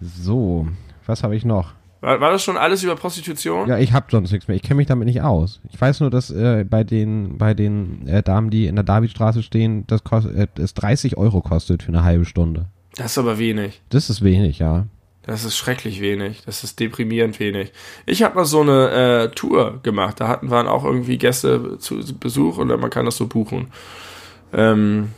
[0.00, 0.68] so,
[1.06, 1.72] was habe ich noch?
[2.04, 3.66] War, war das schon alles über Prostitution?
[3.66, 4.56] Ja, ich habe sonst nichts mehr.
[4.56, 5.60] Ich kenne mich damit nicht aus.
[5.72, 9.42] Ich weiß nur, dass äh, bei den, bei den äh, Damen, die in der Davidstraße
[9.42, 12.66] stehen, das kostet, äh, es 30 Euro kostet für eine halbe Stunde.
[12.96, 13.80] Das ist aber wenig.
[13.88, 14.86] Das ist wenig, ja.
[15.22, 16.42] Das ist schrecklich wenig.
[16.44, 17.72] Das ist deprimierend wenig.
[18.04, 20.20] Ich habe mal so eine äh, Tour gemacht.
[20.20, 23.68] Da hatten waren auch irgendwie Gäste zu Besuch und man kann das so buchen.
[24.52, 25.12] Ähm,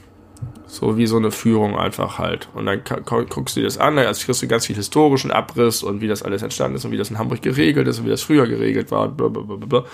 [0.66, 2.48] so wie so eine Führung einfach halt.
[2.54, 6.00] Und dann guckst du dir das an, also kriegst du ganz viel historischen Abriss und
[6.00, 8.22] wie das alles entstanden ist und wie das in Hamburg geregelt ist und wie das
[8.22, 9.08] früher geregelt war.
[9.08, 9.84] Blablabla.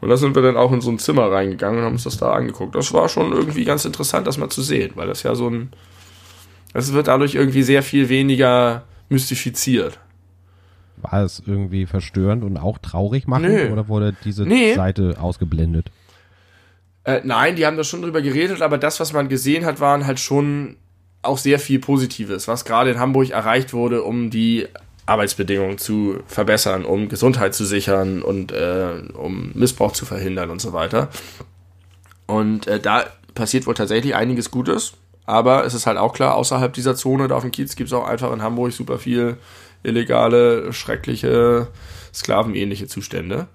[0.00, 2.16] Und da sind wir dann auch in so ein Zimmer reingegangen und haben uns das
[2.16, 2.74] da angeguckt.
[2.74, 5.70] Das war schon irgendwie ganz interessant, das mal zu sehen, weil das ja so ein.
[6.72, 10.00] Es wird dadurch irgendwie sehr viel weniger mystifiziert.
[10.96, 13.52] War es irgendwie verstörend und auch traurig machen?
[13.52, 13.70] Nö.
[13.70, 14.74] Oder wurde diese Nee.
[14.74, 15.90] Seite ausgeblendet?
[17.04, 20.06] Äh, nein, die haben da schon drüber geredet, aber das, was man gesehen hat, waren
[20.06, 20.76] halt schon
[21.22, 24.66] auch sehr viel Positives, was gerade in Hamburg erreicht wurde, um die
[25.06, 30.72] Arbeitsbedingungen zu verbessern, um Gesundheit zu sichern und äh, um Missbrauch zu verhindern und so
[30.72, 31.08] weiter.
[32.26, 34.94] Und äh, da passiert wohl tatsächlich einiges Gutes,
[35.26, 37.92] aber es ist halt auch klar, außerhalb dieser Zone, da auf dem Kiez, gibt es
[37.92, 39.36] auch einfach in Hamburg super viel
[39.82, 41.68] illegale, schreckliche,
[42.14, 43.48] sklavenähnliche Zustände.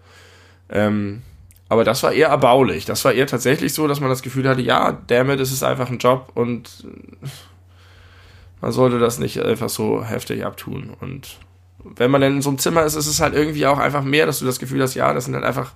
[0.70, 1.24] Ähm,
[1.69, 2.86] aber das war eher erbaulich.
[2.86, 5.89] Das war eher tatsächlich so, dass man das Gefühl hatte, ja, damit ist es einfach
[5.89, 6.86] ein Job und
[8.62, 10.91] man sollte das nicht einfach so heftig abtun.
[10.99, 11.38] Und
[11.84, 14.25] wenn man dann in so einem Zimmer ist, ist es halt irgendwie auch einfach mehr,
[14.25, 15.71] dass du das Gefühl hast, ja, das sind halt einfach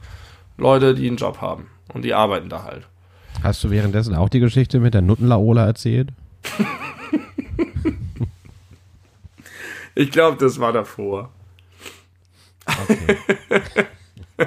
[0.57, 2.87] Leute, die einen Job haben und die arbeiten da halt.
[3.41, 6.09] Hast du währenddessen auch die Geschichte mit der Nuttenlaola erzählt?
[9.95, 11.29] Ich glaube, das war davor.
[12.65, 13.17] Okay.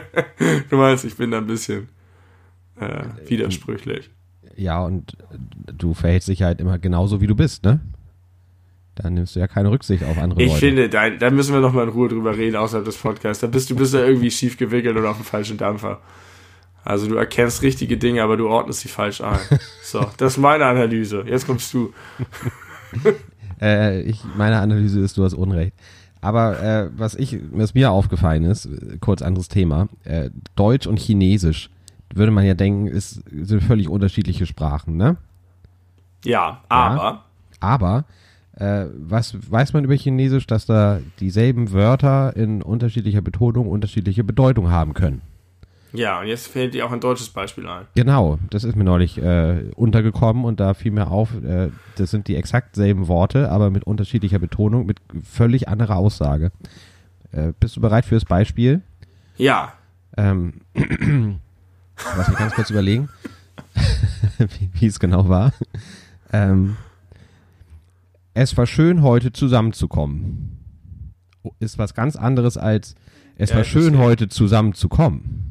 [0.71, 1.89] Du meinst, ich bin da ein bisschen
[2.81, 4.11] äh, widersprüchlich.
[4.57, 5.17] Ja, und
[5.67, 7.81] du verhältst dich halt immer genauso, wie du bist, ne?
[8.95, 10.61] Da nimmst du ja keine Rücksicht auf andere Ich Leute.
[10.61, 13.41] finde, da, da müssen wir noch mal in Ruhe drüber reden, außerhalb des Podcasts.
[13.43, 16.01] Da bist du bist ja irgendwie schief gewickelt oder auf dem falschen Dampfer.
[16.83, 19.39] Also du erkennst richtige Dinge, aber du ordnest sie falsch ein.
[19.83, 21.25] So, das ist meine Analyse.
[21.27, 21.93] Jetzt kommst du.
[23.61, 25.75] Äh, ich, meine Analyse ist, du hast Unrecht.
[26.27, 28.69] Aber äh, was ich, was mir aufgefallen ist,
[29.01, 31.71] kurz anderes Thema, äh, Deutsch und Chinesisch,
[32.13, 35.19] würde man ja denken, ist, sind völlig unterschiedliche Sprachen, ne?
[36.25, 37.23] Ja, aber
[37.61, 38.07] Aber
[38.57, 44.69] äh, was weiß man über Chinesisch, dass da dieselben Wörter in unterschiedlicher Betonung unterschiedliche Bedeutung
[44.69, 45.23] haben können?
[45.93, 47.87] Ja, und jetzt fällt dir auch ein deutsches Beispiel ein.
[47.95, 52.29] Genau, das ist mir neulich äh, untergekommen und da fiel mir auf, äh, das sind
[52.29, 56.53] die exakt selben Worte, aber mit unterschiedlicher Betonung, mit völlig anderer Aussage.
[57.33, 58.83] Äh, bist du bereit für das Beispiel?
[59.37, 59.73] Ja,
[60.17, 60.61] Ähm,
[62.17, 63.09] lass mich ganz kurz überlegen,
[64.39, 65.53] wie, wie es genau war.
[66.33, 66.77] Ähm,
[68.35, 70.59] es war schön, heute zusammenzukommen.
[71.59, 72.95] Ist was ganz anderes als
[73.39, 75.46] es Ja, war schön, heute zusammenzukommen.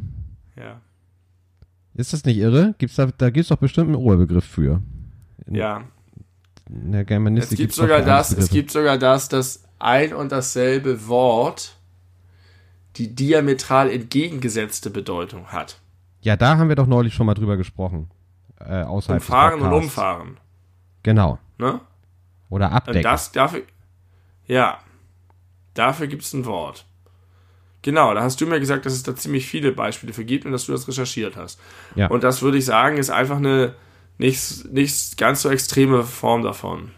[1.95, 2.75] Ist das nicht irre?
[2.77, 4.81] Gibt's da da gibt es doch bestimmt einen Oberbegriff für.
[5.45, 5.83] In, ja.
[6.69, 10.13] In der Es Germanistik gibt gibt's doch sogar das, es gibt sogar das, dass ein
[10.13, 11.77] und dasselbe Wort
[12.97, 15.79] die diametral entgegengesetzte Bedeutung hat.
[16.21, 18.09] Ja, da haben wir doch neulich schon mal drüber gesprochen.
[18.59, 20.37] Äh, außerhalb Umfahren und umfahren.
[21.03, 21.39] Genau.
[21.57, 21.81] Ne?
[22.49, 23.03] Oder abdecken.
[23.03, 23.63] das dafür,
[24.47, 24.79] ja,
[25.73, 26.85] dafür gibt es ein Wort.
[27.85, 30.51] Genau, da hast du mir gesagt, dass es da ziemlich viele Beispiele für gibt und
[30.51, 31.59] dass du das recherchiert hast.
[31.93, 32.07] Ja.
[32.07, 33.75] Und das würde ich sagen, ist einfach eine
[34.17, 36.93] nicht, nicht ganz so extreme Form davon.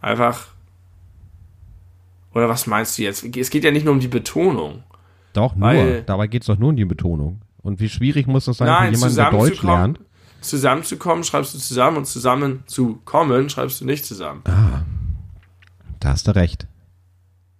[0.00, 0.48] Einfach.
[2.34, 3.24] Oder was meinst du jetzt?
[3.36, 4.82] Es geht ja nicht nur um die Betonung.
[5.32, 6.00] doch, nur.
[6.00, 7.40] Dabei geht's doch nur um die Betonung.
[7.62, 10.00] Und wie schwierig muss das sein Nein, für jemanden, der Deutsch zusammenzukommen, lernt?
[10.40, 14.42] zusammenzukommen schreibst du zusammen und zusammen zu kommen schreibst du nicht zusammen.
[16.00, 16.66] Da hast du recht.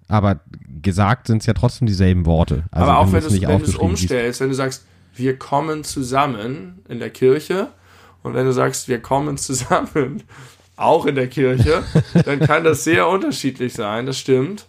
[0.09, 0.40] Aber
[0.83, 2.64] gesagt sind es ja trotzdem dieselben Worte.
[2.71, 6.81] Also Aber auch wenn du's du es wenn umstellst, wenn du sagst, wir kommen zusammen
[6.88, 7.68] in der Kirche
[8.23, 10.23] und wenn du sagst, wir kommen zusammen
[10.77, 11.83] auch in der Kirche,
[12.25, 14.66] dann kann das sehr unterschiedlich sein, das stimmt.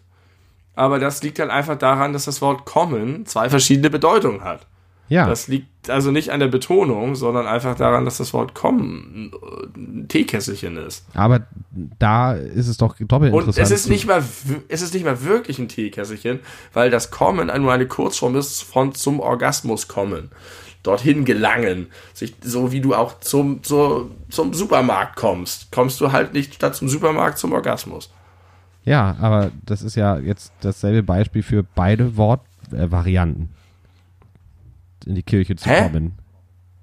[0.75, 4.65] Aber das liegt halt einfach daran, dass das Wort kommen zwei verschiedene Bedeutungen hat.
[5.09, 9.31] Ja, Das liegt also nicht an der Betonung, sondern einfach daran, dass das Wort kommen
[9.33, 11.05] äh, ein Teekesselchen ist.
[11.15, 11.47] aber
[11.97, 13.65] da ist es doch doppelt Und interessant.
[13.65, 14.23] es ist zu- nicht mal,
[14.67, 16.39] es ist nicht mal wirklich ein Teekesselchen,
[16.73, 20.29] weil das Kommen nur eine Kurzform ist von zum Orgasmus kommen.
[20.83, 21.87] Dorthin gelangen.
[22.13, 26.75] Sich, so wie du auch zum, zur, zum Supermarkt kommst, kommst du halt nicht statt
[26.75, 28.09] zum Supermarkt zum Orgasmus.
[28.85, 33.49] Ja, aber das ist ja jetzt dasselbe Beispiel für beide Wortvarianten.
[35.09, 35.81] In die Kirche zu Hä?
[35.83, 36.13] kommen.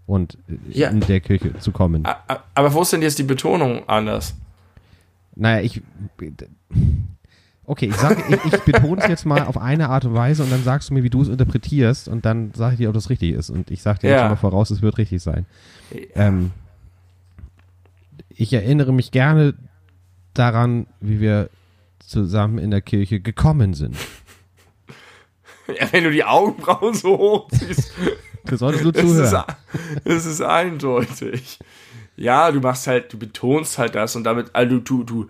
[0.05, 0.89] Und äh, Ja.
[0.91, 2.05] in der Kirche zu kommen.
[2.55, 4.35] Aber wo ist denn jetzt die Betonung anders?
[5.37, 5.81] Naja, ich.
[7.65, 10.51] Okay, ich sage, ich, ich betone es jetzt mal auf eine Art und Weise und
[10.53, 13.11] dann sagst du mir, wie du es interpretierst und dann sage ich dir, ob das
[13.11, 13.51] richtig ist.
[13.51, 14.23] Und ich sage dir jetzt Ja.
[14.23, 15.47] schon mal voraus, es wird richtig sein.
[16.15, 16.53] Ähm,
[18.29, 19.55] ich erinnere mich gerne
[20.35, 21.49] daran, wie wir
[21.99, 23.97] zusammen in der Kirche gekommen sind.
[25.69, 27.93] Ja, wenn du die Augenbrauen so hochziehst,
[28.47, 29.45] Du solltest nur ist, zuhören.
[30.05, 31.59] es ist eindeutig.
[32.17, 35.29] Ja, du machst halt, du betonst halt das und damit, also du, du,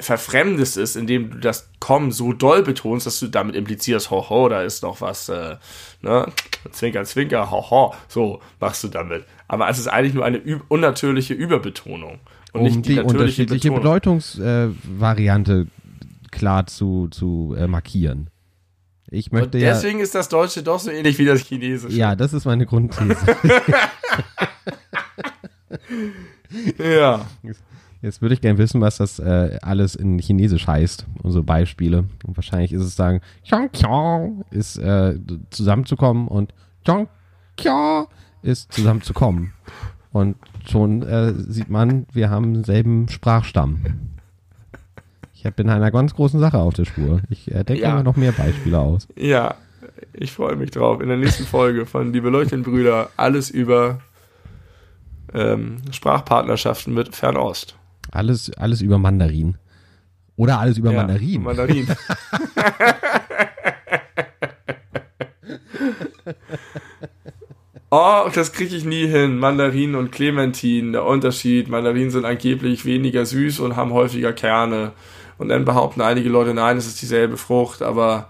[0.00, 4.62] verfremdest es, indem du das Kommen so doll betonst, dass du damit implizierst, hoho, da
[4.62, 5.56] ist noch was, äh,
[6.02, 6.26] ne,
[6.70, 9.24] Zwinker, Zwinker, hoho, so machst du damit.
[9.48, 12.20] Aber es ist eigentlich nur eine unnatürliche Überbetonung
[12.52, 13.82] und Um nicht die, die natürliche unterschiedliche Betonung.
[13.82, 18.30] Bedeutungsvariante äh, klar zu, zu äh, markieren.
[19.10, 19.72] Ich Und möchte ja.
[19.72, 21.96] deswegen ist das Deutsche doch so ähnlich wie das Chinesische.
[21.96, 23.16] Ja, das ist meine Grundthese.
[26.78, 27.26] ja.
[28.00, 32.04] Jetzt würde ich gerne wissen, was das äh, alles in Chinesisch heißt, unsere Beispiele.
[32.24, 35.18] Und wahrscheinlich ist es sagen, Chong Chong ist äh,
[35.50, 36.54] zusammenzukommen und
[36.86, 37.08] Chong
[37.60, 38.06] Chong
[38.42, 39.52] ist zusammenzukommen.
[40.12, 40.36] Und
[40.68, 44.07] schon äh, sieht man, wir haben denselben Sprachstamm.
[45.42, 47.20] Ich bin in einer ganz großen Sache auf der Spur.
[47.30, 47.94] Ich äh, denke Ja.
[47.94, 49.06] mir noch mehr Beispiele aus.
[49.16, 49.54] Ja,
[50.12, 51.00] ich freue mich drauf.
[51.00, 54.00] In der nächsten Folge von Die beleuchteten Brüder alles über
[55.32, 57.76] ähm, Sprachpartnerschaften mit Fernost.
[58.10, 59.56] Alles, alles über Mandarin.
[60.36, 61.42] Oder alles über Ja, Mandarin.
[61.42, 61.86] Mandarin.
[67.90, 69.38] oh, das kriege ich nie hin.
[69.38, 71.68] Mandarin und Clementin, der Unterschied.
[71.68, 74.92] Mandarinen sind angeblich weniger süß und haben häufiger Kerne.
[75.38, 78.28] Und dann behaupten einige Leute, nein, es ist dieselbe Frucht, aber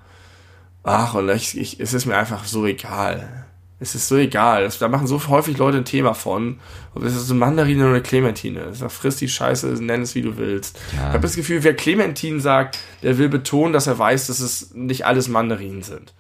[0.83, 3.47] ach, und ich, ich, es ist mir einfach so egal.
[3.81, 4.65] Es ist so egal.
[4.65, 6.59] Das, da machen so häufig Leute ein Thema von.
[6.95, 8.75] Ob es ist eine Mandarine oder eine Clementine.
[8.75, 10.79] Sag, friss die Scheiße, nenn es wie du willst.
[10.97, 11.09] Ja.
[11.09, 14.75] Ich habe das Gefühl, wer Clementine sagt, der will betonen, dass er weiß, dass es
[14.75, 16.13] nicht alles Mandarinen sind.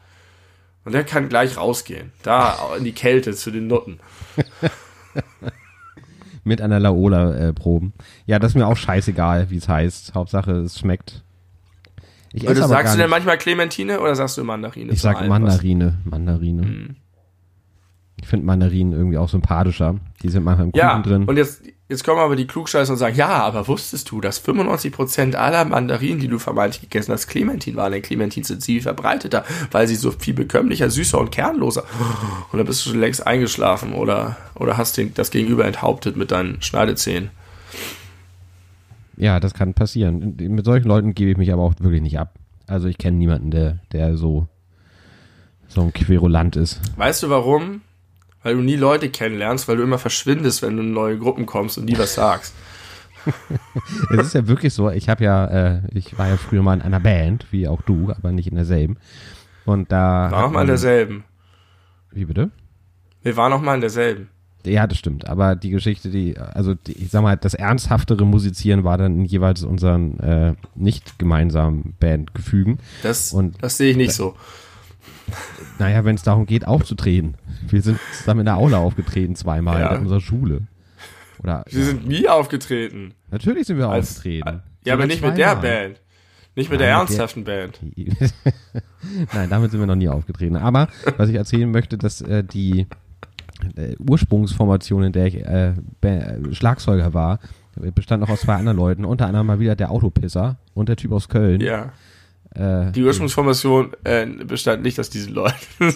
[0.85, 2.13] Und der kann gleich rausgehen.
[2.23, 3.99] Da in die Kälte zu den Nutten.
[6.45, 7.93] Mit einer Laola äh, proben.
[8.27, 10.15] Ja, das ist mir auch scheißegal, wie es heißt.
[10.15, 11.25] Hauptsache, es schmeckt.
[12.33, 14.93] Ich esse sagst du denn manchmal Clementine oder sagst du Mandarine?
[14.93, 15.99] Ich sag Mandarine.
[16.05, 16.63] Mandarine.
[16.63, 16.97] Hm.
[18.21, 19.97] Ich finde Mandarinen irgendwie auch sympathischer.
[20.23, 20.79] Die sind manchmal im was?
[20.79, 21.25] Ja, Kuchen drin.
[21.25, 25.35] und jetzt, jetzt kommen aber die Klugscheißer und sagen, ja, aber wusstest du, dass 95%
[25.35, 27.93] aller Mandarinen, die du vermeintlich gegessen hast, Clementin waren?
[27.93, 31.85] Denn Clementin sind viel verbreiteter, weil sie so viel bekömmlicher, süßer und kernloser.
[32.53, 36.31] Und da bist du schon längst eingeschlafen oder, oder hast den, das Gegenüber enthauptet mit
[36.31, 37.31] deinen Schneidezähnen.
[39.17, 40.37] Ja, das kann passieren.
[40.39, 42.35] Mit solchen Leuten gebe ich mich aber auch wirklich nicht ab.
[42.69, 44.47] Also ich kenne niemanden, der, der so,
[45.67, 46.81] so ein Querulant ist.
[46.97, 47.81] Weißt du warum?
[48.43, 51.77] Weil du nie Leute kennenlernst, weil du immer verschwindest, wenn du in neue Gruppen kommst
[51.79, 52.55] und nie was sagst.
[54.11, 56.83] Es ist ja wirklich so, ich habe ja, äh, ich war ja früher mal in
[56.83, 58.97] einer Band, wie auch du, aber nicht in derselben.
[59.67, 60.31] Und da.
[60.31, 61.25] War auch mal in derselben.
[62.11, 62.51] Wie bitte?
[63.23, 64.31] Wir waren auch mal in derselben.
[64.65, 65.29] Ja, das stimmt.
[65.29, 69.25] Aber die Geschichte, die, also die, ich sag mal, das ernsthaftere Musizieren war dann in
[69.25, 72.79] jeweils unseren äh, nicht gemeinsamen Bandgefügen.
[73.03, 74.37] Das, Und- das sehe ich nicht so.
[75.79, 77.35] Naja, wenn es darum geht, aufzutreten.
[77.69, 79.95] Wir sind zusammen in der Aula aufgetreten zweimal Ja.
[79.95, 80.63] in unserer Schule.
[81.43, 83.15] Oder Wir sind nie aufgetreten.
[83.31, 84.63] natürlich sind wir Als- aufgetreten.
[84.85, 85.55] Ja, aber nicht mit der.
[85.57, 86.01] Band.
[86.57, 87.79] Nicht mit Nein, der mit der- ernsthaften Band.
[89.33, 90.57] Nein, damit sind wir noch nie aufgetreten.
[90.57, 92.87] Aber was ich erzählen möchte, dass äh, die
[93.77, 97.39] äh, Ursprungsformation, in der ich äh, äh, Schlagzeuger war,
[97.95, 99.05] bestand noch aus zwei anderen Leuten.
[99.05, 101.61] Unter anderem mal wieder der Autopisser und der Typ aus Köln.
[101.61, 101.93] Ja.
[102.55, 105.57] Äh, Die Ursprungsformation äh, bestand nicht aus diesen Leuten.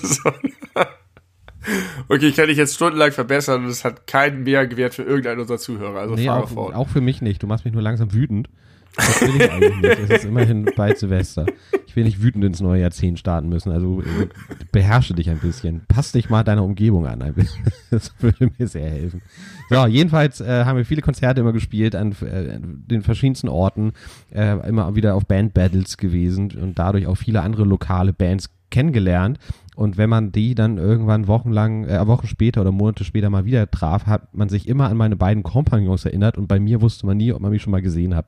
[2.09, 5.59] okay, ich kann dich jetzt stundenlang verbessern und es hat keinen Mehrwert für irgendeinen unserer
[5.59, 6.01] Zuhörer.
[6.01, 6.75] Also nee, fahre auch, fort.
[6.75, 7.43] auch für mich nicht.
[7.43, 8.49] Du machst mich nur langsam wütend.
[8.97, 9.99] Das will ich eigentlich nicht.
[9.99, 11.47] Es ist immerhin bald Silvester.
[11.87, 13.71] Ich will nicht wütend ins neue Jahrzehnt starten müssen.
[13.71, 14.29] Also äh,
[14.71, 15.83] beherrsche dich ein bisschen.
[15.89, 17.23] Pass dich mal deiner Umgebung an.
[17.23, 17.65] ein bisschen.
[17.91, 19.21] Das würde mir sehr helfen.
[19.69, 23.93] So, jedenfalls äh, haben wir viele Konzerte immer gespielt an äh, den verschiedensten Orten.
[24.31, 29.39] Äh, immer wieder auf Band-Battles gewesen und dadurch auch viele andere lokale Bands kennengelernt.
[29.75, 33.71] Und wenn man die dann irgendwann wochenlang, äh, Wochen später oder Monate später mal wieder
[33.71, 37.17] traf, hat man sich immer an meine beiden Kompagnons erinnert und bei mir wusste man
[37.17, 38.27] nie, ob man mich schon mal gesehen hat.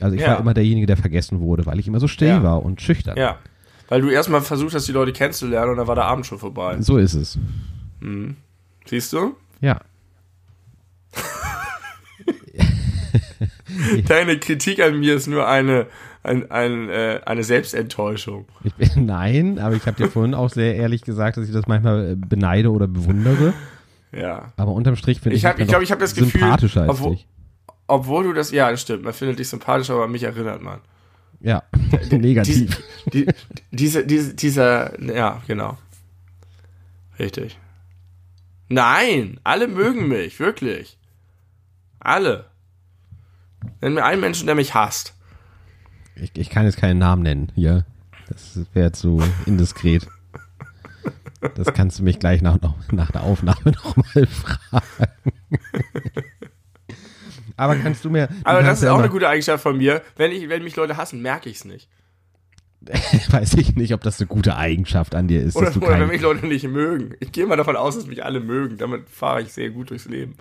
[0.00, 0.28] Also ich Ja.
[0.32, 2.42] war immer derjenige, der vergessen wurde, weil ich immer so still Ja.
[2.42, 3.16] war und schüchtern.
[3.16, 3.38] Ja.
[3.88, 6.76] Weil du erstmal versucht hast, die Leute kennenzulernen und dann war der Abend schon vorbei.
[6.80, 7.38] So ist es.
[8.86, 9.36] Siehst du?
[9.60, 9.80] Ja.
[14.08, 15.86] Deine Kritik an mir ist nur eine,
[16.22, 18.46] ein, ein, äh, eine Selbstenttäuschung.
[18.78, 22.12] Bin, nein, aber ich habe dir vorhin auch sehr ehrlich gesagt, dass ich das manchmal
[22.12, 23.52] äh, beneide oder bewundere.
[24.12, 24.52] Ja.
[24.56, 26.90] Aber unterm Strich finde ich, Ich hab- ich glaub, ich hab das Gefühl, sympathischer als
[26.90, 27.26] obwohl- dich.
[27.86, 30.80] Obwohl du das, ja, das stimmt, man findet dich sympathisch, aber mich erinnert man.
[31.40, 31.62] Ja,
[32.10, 32.82] negativ.
[33.12, 33.26] Die,
[33.70, 35.76] diese, diese, dieser, ja, genau.
[37.18, 37.58] Richtig.
[38.68, 40.98] Nein, alle mögen mich, wirklich.
[42.00, 42.46] Alle.
[43.80, 45.14] Nenn mir einen Menschen, der mich hasst.
[46.16, 47.84] Ich, ich kann jetzt keinen Namen nennen hier.
[48.28, 50.08] Das wäre zu indiskret.
[51.54, 52.58] Das kannst du mich gleich nach,
[52.90, 55.32] nach der Aufnahme nochmal fragen.
[57.56, 58.28] Aber kannst du mir.
[58.44, 60.02] Aber das ist ja auch immer- eine gute Eigenschaft von mir.
[60.16, 61.88] Wenn, ich, wenn mich Leute hassen, merke ich es nicht.
[63.30, 65.56] Weiß ich nicht, ob das eine gute Eigenschaft an dir ist.
[65.56, 67.14] Oder, oder wenn mich Leute nicht mögen.
[67.20, 68.76] Ich gehe mal davon aus, dass mich alle mögen.
[68.76, 70.34] Damit fahre ich sehr gut durchs Leben.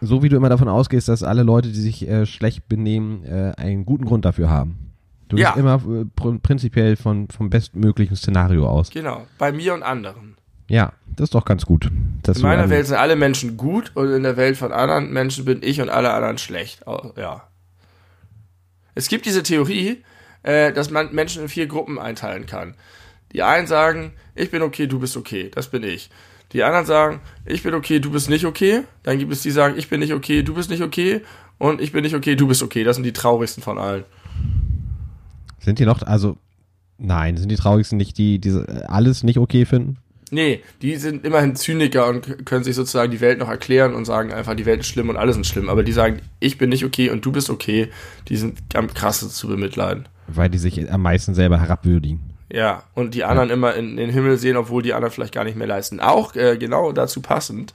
[0.00, 3.52] so wie du immer davon ausgehst, dass alle Leute, die sich äh, schlecht benehmen, äh,
[3.58, 4.92] einen guten Grund dafür haben.
[5.28, 5.50] Du Ja.
[5.50, 8.88] gehst immer äh, pr prinzipiell von, vom bestmöglichen Szenario aus.
[8.90, 9.26] Genau.
[9.38, 10.36] Bei mir und anderen.
[10.68, 11.90] Ja, das ist doch ganz gut.
[12.38, 15.60] In meiner Welt sind alle Menschen gut und in der Welt von anderen Menschen bin
[15.62, 16.86] ich und alle anderen schlecht.
[16.86, 17.48] Au- Ja.
[18.94, 20.02] Es gibt diese Theorie,
[20.42, 22.74] äh, dass man Menschen in vier Gruppen einteilen kann.
[23.32, 26.10] Die einen sagen, ich bin okay, du bist okay, das bin ich.
[26.52, 28.82] Die anderen sagen, ich bin okay, du bist nicht okay.
[29.02, 31.22] Dann gibt es die, die sagen, ich bin nicht okay, du bist nicht okay.
[31.58, 32.84] Und ich bin nicht okay, du bist okay.
[32.84, 34.04] Das sind die traurigsten von allen.
[35.60, 36.36] Sind die noch, also,
[36.98, 39.96] nein, sind die traurigsten nicht die, die äh, alles nicht okay finden?
[40.34, 44.32] Nee, die sind immerhin Zyniker und können sich sozusagen die Welt noch erklären und sagen
[44.32, 45.68] einfach, die Welt ist schlimm und alle sind schlimm.
[45.68, 47.90] Aber die sagen, ich bin nicht okay und du bist okay,
[48.28, 50.08] die sind am krassesten zu bemitleiden.
[50.28, 52.32] Weil die sich am meisten selber herabwürdigen.
[52.50, 55.44] Ja, und die anderen immer in, in den Himmel sehen, obwohl die anderen vielleicht gar
[55.44, 56.00] nicht mehr leisten.
[56.00, 57.74] Auch äh, genau dazu passend,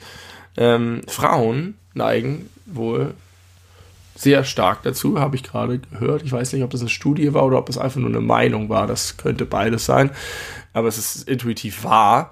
[0.57, 3.13] ähm, Frauen neigen wohl
[4.17, 6.23] sehr stark dazu, habe ich gerade gehört.
[6.23, 8.67] Ich weiß nicht, ob das eine Studie war oder ob es einfach nur eine Meinung
[8.67, 8.87] war.
[8.87, 10.09] Das könnte beides sein.
[10.73, 12.31] Aber es ist intuitiv wahr.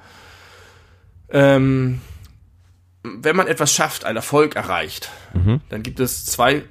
[1.29, 2.01] Ähm,
[3.03, 5.61] wenn man etwas schafft, einen Erfolg erreicht, mhm.
[5.69, 6.63] dann gibt es zwei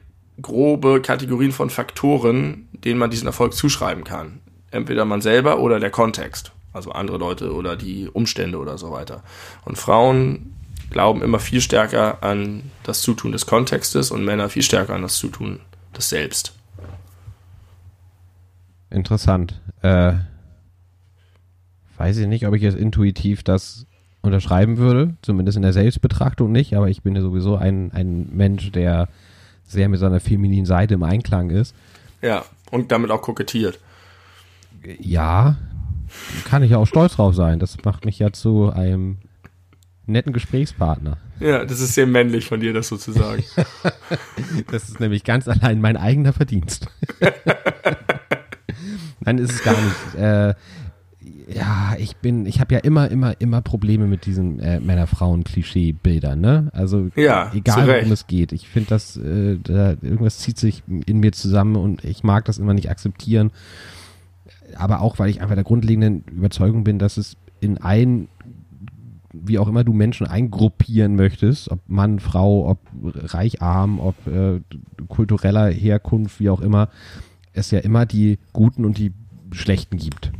[0.42, 4.40] grobe Kategorien von Faktoren, denen man diesen Erfolg zuschreiben kann.
[4.72, 9.22] Entweder man selber oder der Kontext, also andere Leute oder die Umstände oder so weiter.
[9.64, 10.54] Und Frauen
[10.90, 15.16] glauben immer viel stärker an das Zutun des Kontextes und Männer viel stärker an das
[15.16, 15.60] Zutun
[15.96, 16.54] des Selbst.
[18.90, 19.60] Interessant.
[19.82, 20.14] Äh,
[21.96, 23.86] weiß ich nicht, ob ich jetzt intuitiv das
[24.22, 28.72] unterschreiben würde, zumindest in der Selbstbetrachtung nicht, aber ich bin ja sowieso ein, ein Mensch,
[28.72, 29.08] der
[29.66, 31.74] sehr mit seiner femininen Seite im Einklang ist.
[32.22, 33.78] Ja, und damit auch kokettiert.
[34.98, 35.56] Ja,
[36.44, 37.58] kann ich ja auch stolz drauf sein.
[37.58, 39.18] Das macht mich ja zu einem
[40.06, 41.18] netten Gesprächspartner.
[41.40, 43.42] Ja, das ist sehr männlich von dir, das sozusagen.
[44.70, 46.86] das ist nämlich ganz allein mein eigener Verdienst.
[49.20, 50.14] Nein, ist es gar nicht.
[50.16, 50.54] Äh,
[51.48, 56.70] ja, ich bin, ich habe ja immer, immer, immer Probleme mit diesen äh, Männer-Frauen-Klischee-Bildern, ne?
[56.72, 58.52] Also ja, egal worum es geht.
[58.52, 62.58] Ich finde das, äh, da, irgendwas zieht sich in mir zusammen und ich mag das
[62.58, 63.50] immer nicht akzeptieren.
[64.76, 68.28] Aber auch, weil ich einfach der grundlegenden Überzeugung bin, dass es in allen,
[69.42, 74.60] wie auch immer du Menschen eingruppieren möchtest, ob Mann, Frau, ob reich, arm, ob äh,
[75.08, 76.88] kultureller Herkunft, wie auch immer,
[77.52, 79.12] es ja immer die Guten und die
[79.52, 80.32] Schlechten gibt.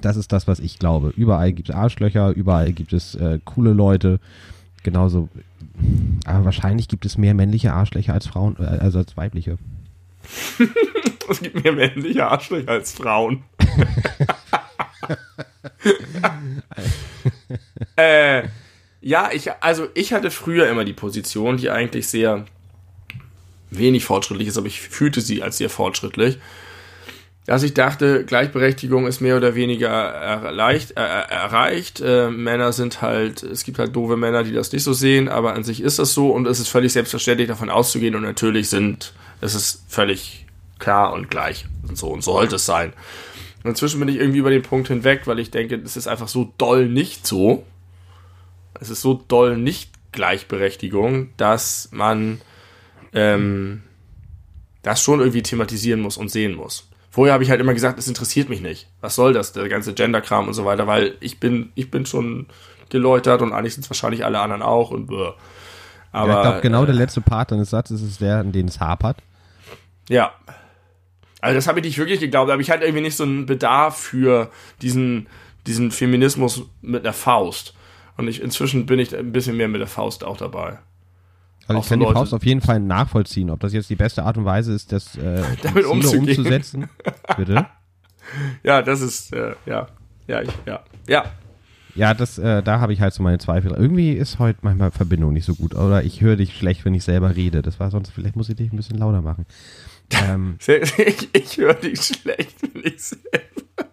[0.00, 1.12] Das ist das, was ich glaube.
[1.16, 4.20] Überall gibt es Arschlöcher, überall gibt es äh, coole Leute.
[4.82, 5.28] Genauso.
[6.24, 9.58] Aber wahrscheinlich gibt es mehr männliche Arschlöcher als Frauen, äh, also als weibliche.
[11.30, 13.42] es gibt mehr männliche Arschlöcher als Frauen.
[17.96, 18.44] äh,
[19.00, 22.44] ja, ich, also ich hatte früher immer die Position, die eigentlich sehr
[23.70, 26.38] wenig fortschrittlich ist, aber ich fühlte sie als sehr fortschrittlich
[27.46, 32.00] dass ich dachte, Gleichberechtigung ist mehr oder weniger erleicht, äh, erreicht.
[32.00, 35.54] Äh, Männer sind halt, es gibt halt doofe Männer, die das nicht so sehen, aber
[35.54, 39.12] an sich ist das so und es ist völlig selbstverständlich davon auszugehen und natürlich sind,
[39.40, 40.44] es ist völlig
[40.80, 42.92] klar und gleich und so und sollte es sein.
[43.62, 46.28] Und inzwischen bin ich irgendwie über den Punkt hinweg, weil ich denke, es ist einfach
[46.28, 47.64] so doll nicht so.
[48.80, 52.40] Es ist so doll nicht Gleichberechtigung, dass man
[53.12, 53.82] ähm,
[54.82, 56.88] das schon irgendwie thematisieren muss und sehen muss.
[57.10, 58.88] Vorher habe ich halt immer gesagt, es interessiert mich nicht.
[59.00, 62.46] Was soll das, der ganze Gender-Kram und so weiter, weil ich bin, ich bin schon
[62.90, 65.32] geläutert und eigentlich sind es wahrscheinlich alle anderen auch und bäh.
[66.12, 68.68] Aber ja, ich glaube, genau äh, der letzte Part deines Satzes ist der, in dem
[68.68, 69.18] es hapert.
[70.08, 70.32] Ja.
[71.40, 73.96] Also das habe ich nicht wirklich geglaubt, aber ich hatte irgendwie nicht so einen Bedarf
[73.96, 74.50] für
[74.82, 75.26] diesen,
[75.66, 77.74] diesen Feminismus mit einer Faust.
[78.16, 80.78] Und ich, inzwischen bin ich ein bisschen mehr mit der Faust auch dabei.
[81.68, 84.36] Also ich kann die Faust auf jeden Fall nachvollziehen, ob das jetzt die beste Art
[84.36, 86.88] und Weise ist, das äh, damit umzusetzen.
[87.36, 87.66] Bitte?
[88.64, 89.86] Ja, das ist äh, ja,
[90.26, 91.26] ja, ich, ja, ja.
[91.94, 93.70] Ja, das, äh, da habe ich halt so meine Zweifel.
[93.70, 95.76] Irgendwie ist heute manchmal Verbindung nicht so gut.
[95.76, 97.62] Oder ich höre dich schlecht, wenn ich selber rede.
[97.62, 99.46] Das war sonst, vielleicht muss ich dich ein bisschen lauter machen.
[100.10, 103.86] Ähm, ich ich höre dich schlecht, wenn ich selber.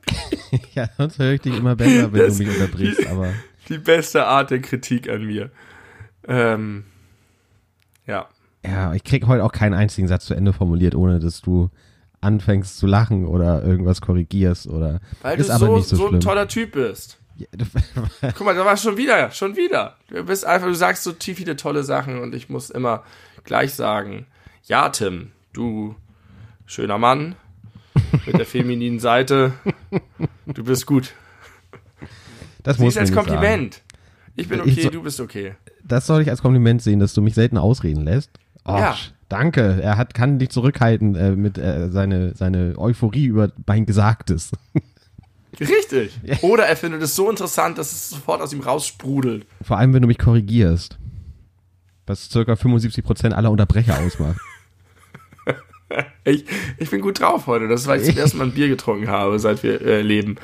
[0.74, 3.07] ja, sonst höre ich dich immer besser, wenn das, du mich unterbrichst.
[3.07, 3.30] Aber
[3.70, 5.51] die beste Art der Kritik an mir.
[6.28, 6.86] Ähm,
[8.05, 8.28] ja.
[8.66, 11.70] Ja, ich krieg heute auch keinen einzigen Satz zu Ende formuliert, ohne dass du
[12.22, 15.01] anfängst zu lachen oder irgendwas korrigierst oder.
[15.22, 17.20] Weil ist du aber so, nicht so, so ein toller Typ bist.
[17.36, 17.47] Ja,
[18.36, 19.97] Guck mal, da war schon wieder, schon wieder.
[20.07, 23.03] Du bist einfach, du sagst so tief viele tolle Sachen und ich muss immer
[23.43, 24.28] gleich sagen,
[24.64, 25.95] ja, Tim, du
[26.66, 27.36] schöner Mann
[28.26, 29.53] mit der femininen Seite,
[30.45, 31.14] du bist gut.
[32.64, 33.76] Das muss ich als Kompliment.
[33.76, 33.86] Sagen.
[34.36, 37.14] Ich bin okay, ich so, du bist okay das soll ich als Kompliment sehen, dass
[37.14, 38.32] du mich selten ausreden lässt.
[38.66, 38.97] Oh, ja.
[39.30, 39.80] Danke.
[39.82, 44.51] Er hat, kann dich zurückhalten äh, mit äh, seine, seine Euphorie über mein Gesagtes.
[45.59, 46.20] Richtig.
[46.41, 49.45] Oder er findet es so interessant, dass es sofort aus ihm raussprudelt.
[49.61, 50.97] Vor allem, wenn du mich korrigierst.
[52.07, 54.39] Was circa 75% aller Unterbrecher ausmacht.
[56.24, 56.45] ich,
[56.78, 57.68] ich bin gut drauf heute.
[57.68, 60.38] Das ist, weil ich zum ersten Mal ein Bier getrunken habe, seit wir äh, leben.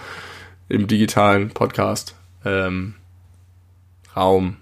[0.69, 2.15] Im digitalen Podcast.
[2.45, 2.93] Ähm,
[4.15, 4.57] Raum.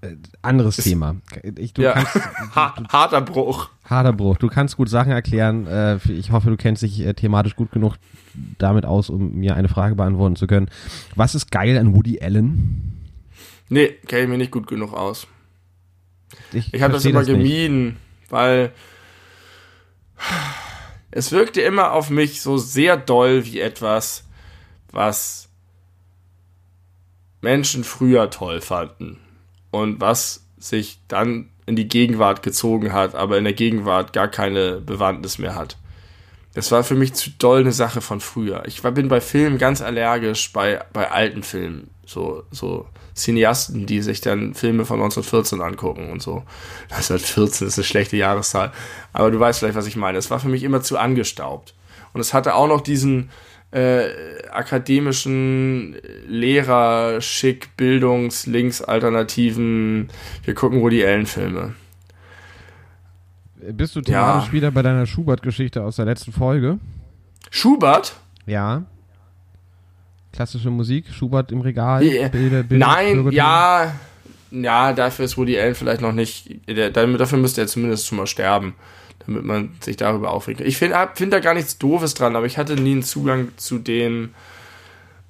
[0.00, 1.16] Äh, anderes ist, Thema.
[1.56, 1.92] Ich, du ja.
[1.92, 3.70] kannst, du, harter Bruch.
[3.84, 4.38] Harter Bruch.
[4.38, 5.68] Du kannst gut Sachen erklären.
[5.68, 7.94] Äh, ich hoffe, du kennst dich äh, thematisch gut genug
[8.58, 10.68] damit aus, um mir eine Frage beantworten zu können.
[11.14, 13.08] Was ist geil an Woody Allen?
[13.68, 15.28] Nee, kenne ich mir nicht gut genug aus.
[16.52, 17.98] Ich, ich habe das immer das gemieden,
[18.30, 18.72] weil
[21.10, 24.24] es wirkte immer auf mich so sehr doll wie etwas,
[24.92, 25.48] was
[27.40, 29.18] Menschen früher toll fanden
[29.70, 34.80] und was sich dann in die Gegenwart gezogen hat, aber in der Gegenwart gar keine
[34.80, 35.76] Bewandtnis mehr hat.
[36.54, 38.64] Das war für mich zu doll eine Sache von früher.
[38.66, 41.90] Ich war, bin bei Filmen ganz allergisch, bei, bei alten Filmen.
[42.10, 46.42] So, so Cineasten, die sich dann Filme von 1914 angucken und so.
[46.90, 48.72] 1914 ist eine schlechte Jahreszahl.
[49.12, 50.18] Aber du weißt vielleicht, was ich meine.
[50.18, 51.72] Es war für mich immer zu angestaubt.
[52.12, 53.30] Und es hatte auch noch diesen
[53.70, 54.08] äh,
[54.50, 60.08] akademischen Lehrer, Schick, Bildungs, Links, Alternativen.
[60.42, 61.74] Wir gucken Woody Allen-Filme.
[63.54, 64.52] Bist du thematisch ja.
[64.52, 66.80] wieder bei deiner Schubert-Geschichte aus der letzten Folge?
[67.50, 68.16] Schubert?
[68.46, 68.82] Ja.
[70.32, 72.28] Klassische Musik, Schubert im Regal, yeah.
[72.28, 73.94] Bilder, Bilder, Nein, ja,
[74.50, 78.26] ja, dafür ist Woody Allen vielleicht noch nicht, der, dafür müsste er zumindest schon mal
[78.26, 78.74] sterben,
[79.26, 80.60] damit man sich darüber aufregt.
[80.60, 83.78] Ich finde find da gar nichts Doofes dran, aber ich hatte nie einen Zugang zu
[83.78, 84.30] dem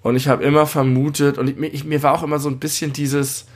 [0.02, 2.92] und ich habe immer vermutet und ich, ich, mir war auch immer so ein bisschen
[2.92, 3.46] dieses,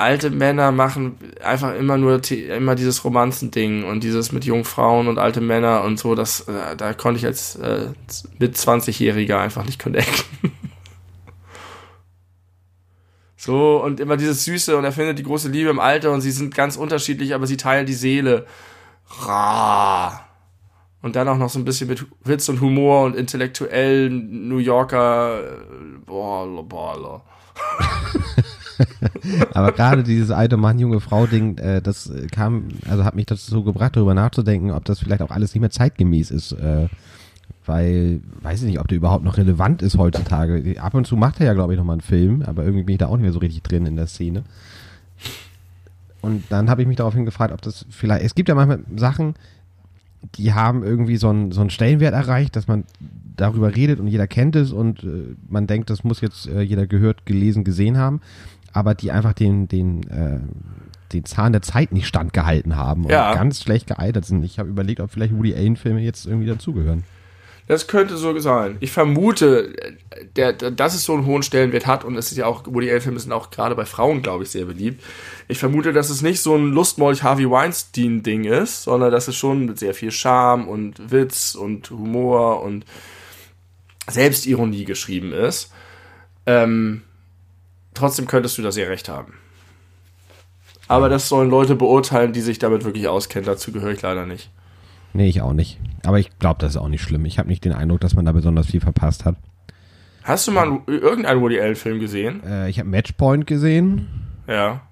[0.00, 5.18] alte Männer machen einfach immer nur immer dieses Romanzending und dieses mit jungen Frauen und
[5.18, 7.88] alte Männer und so, das äh, da konnte ich als äh,
[8.38, 10.24] mit 20-Jähriger einfach nicht connecten.
[13.36, 16.32] so und immer dieses Süße und er findet die große Liebe im Alter und sie
[16.32, 18.46] sind ganz unterschiedlich, aber sie teilen die Seele.
[19.22, 20.26] Ra.
[21.02, 25.40] Und dann auch noch so ein bisschen mit Witz und Humor und intellektuellen New Yorker.
[25.42, 25.56] Äh,
[26.06, 27.24] boah, boah.
[29.54, 33.96] Aber gerade dieses alte Mann, junge Frau-Ding, äh, das kam, also hat mich dazu gebracht,
[33.96, 36.52] darüber nachzudenken, ob das vielleicht auch alles nicht mehr zeitgemäß ist.
[36.52, 36.88] Äh,
[37.66, 40.80] weil, weiß ich nicht, ob der überhaupt noch relevant ist heutzutage.
[40.80, 42.98] Ab und zu macht er ja, glaube ich, nochmal einen Film, aber irgendwie bin ich
[42.98, 44.44] da auch nicht mehr so richtig drin in der Szene.
[46.20, 49.34] Und dann habe ich mich daraufhin gefragt, ob das vielleicht, es gibt ja manchmal Sachen,
[50.34, 52.84] die haben irgendwie so einen, so einen Stellenwert erreicht, dass man
[53.36, 56.86] darüber redet und jeder kennt es und äh, man denkt, das muss jetzt äh, jeder
[56.86, 58.20] gehört, gelesen, gesehen haben
[58.72, 60.40] aber die einfach den, den, äh,
[61.12, 63.34] den Zahn der Zeit nicht standgehalten haben und ja.
[63.34, 64.44] ganz schlecht gealtert sind.
[64.44, 67.04] Ich habe überlegt, ob vielleicht Woody Allen-Filme jetzt irgendwie dazugehören.
[67.70, 68.78] Das könnte so sein.
[68.80, 69.72] Ich vermute,
[70.34, 72.90] der, der, dass es so einen hohen Stellenwert hat und es ist ja auch, Woody
[72.90, 75.04] Allen-Filme sind auch gerade bei Frauen, glaube ich, sehr beliebt.
[75.46, 79.66] Ich vermute, dass es nicht so ein Lustmolch Harvey Weinstein-Ding ist, sondern dass es schon
[79.66, 82.84] mit sehr viel Charme und Witz und Humor und
[84.08, 85.70] Selbstironie geschrieben ist.
[86.46, 87.02] Ähm,
[87.94, 89.34] trotzdem könntest du da sehr recht haben.
[90.88, 93.46] Aber das sollen Leute beurteilen, die sich damit wirklich auskennen.
[93.46, 94.50] Dazu gehöre ich leider nicht.
[95.12, 95.78] Nee, ich auch nicht.
[96.04, 97.24] Aber ich glaube, das ist auch nicht schlimm.
[97.26, 99.36] Ich habe nicht den Eindruck, dass man da besonders viel verpasst hat.
[100.22, 102.42] Hast du mal irgendeinen Woody Allen-Film gesehen?
[102.44, 104.08] Äh, ich habe Matchpoint gesehen.
[104.46, 104.82] Ja.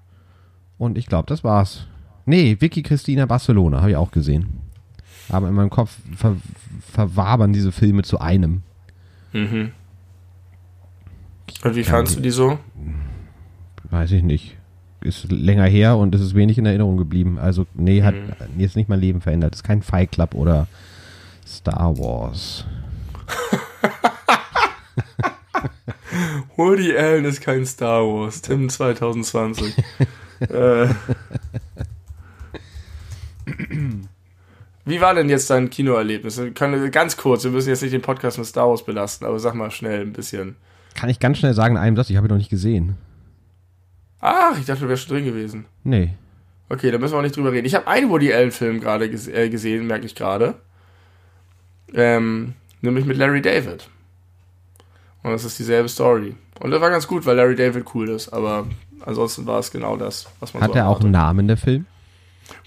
[0.77, 1.87] Und ich glaube, das war's.
[2.25, 4.61] Nee, Vicky Christina Barcelona habe ich auch gesehen.
[5.29, 6.37] Aber in meinem Kopf ver
[6.91, 8.63] verwabern diese Filme zu einem.
[9.33, 9.71] Mhm.
[11.63, 12.59] Und wie fandest du die so?
[13.89, 14.57] Weiß ich nicht.
[15.01, 17.39] Ist länger her und es ist wenig in Erinnerung geblieben.
[17.39, 18.33] Also, nee, hat mhm.
[18.57, 19.53] jetzt nicht mein Leben verändert.
[19.53, 20.67] Es ist kein Fight Club oder
[21.47, 22.65] Star Wars.
[26.57, 28.41] Woody Allen ist kein Star Wars.
[28.41, 29.73] Tim 2020.
[30.41, 30.87] äh.
[34.85, 36.41] Wie war denn jetzt dein Kinoerlebnis?
[36.91, 39.71] Ganz kurz, wir müssen jetzt nicht den Podcast mit Star Wars belasten, aber sag mal
[39.71, 40.55] schnell ein bisschen.
[40.99, 42.97] Kann ich ganz schnell sagen in einem Satz, ich habe ihn noch nicht gesehen.
[44.19, 45.63] Ach, ich dachte, du wärst schon drin gewesen.
[45.85, 46.13] Nee.
[46.67, 47.65] Okay, da müssen wir auch nicht drüber reden.
[47.65, 50.55] Ich habe einen Woody Allen-Film gerade ges äh, gesehen, merke ich gerade.
[51.93, 53.89] Ähm, nämlich mit Larry David.
[55.23, 56.35] Und das ist dieselbe Story.
[56.59, 58.67] Und das war ganz gut, weil Larry David cool ist, aber
[59.05, 61.85] ansonsten war es genau das, was man Hat so er auch einen Namen, der Film?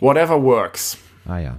[0.01, 0.97] Whatever Works.
[1.26, 1.59] Ah ja.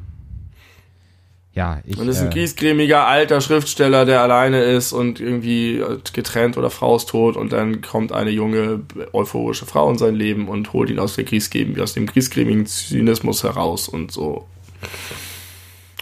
[1.55, 1.99] Ja, ich.
[1.99, 6.95] Und ist ein äh, griesgrämiger alter Schriftsteller, der alleine ist und irgendwie getrennt oder Frau
[6.95, 8.81] ist tot und dann kommt eine junge,
[9.11, 13.43] euphorische Frau in sein Leben und holt ihn aus, der Griesgräm aus dem griesgrämigen Zynismus
[13.43, 14.47] heraus und so.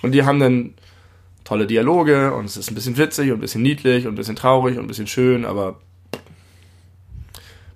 [0.01, 0.73] Und die haben dann
[1.43, 4.37] tolle Dialoge und es ist ein bisschen witzig und ein bisschen niedlich und ein bisschen
[4.37, 5.81] traurig und ein bisschen schön, aber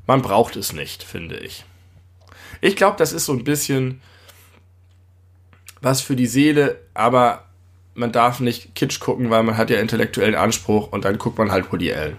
[0.07, 1.65] man braucht es nicht, finde ich.
[2.61, 4.01] Ich glaube, das ist so ein bisschen
[5.81, 7.44] was für die Seele, aber
[7.95, 11.51] man darf nicht Kitsch gucken, weil man hat ja intellektuellen Anspruch und dann guckt man
[11.51, 12.17] halt Woody Allen.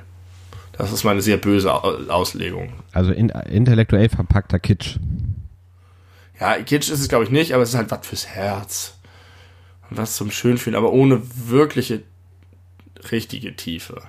[0.72, 2.72] Das ist meine sehr böse Auslegung.
[2.92, 4.98] Also in, intellektuell verpackter Kitsch.
[6.40, 8.98] Ja, Kitsch ist es glaube ich nicht, aber es ist halt was fürs Herz.
[9.88, 12.02] Und was zum Schönfühlen, aber ohne wirkliche,
[13.12, 14.02] richtige Tiefe.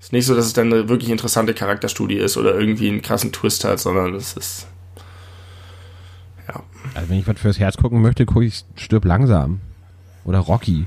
[0.00, 3.32] Ist nicht so, dass es dann eine wirklich interessante Charakterstudie ist oder irgendwie einen krassen
[3.32, 4.66] Twist hat, sondern es ist.
[6.46, 6.62] Ja.
[6.94, 9.60] Also wenn ich was fürs Herz gucken möchte, gucke ich Stirb langsam.
[10.24, 10.86] Oder Rocky.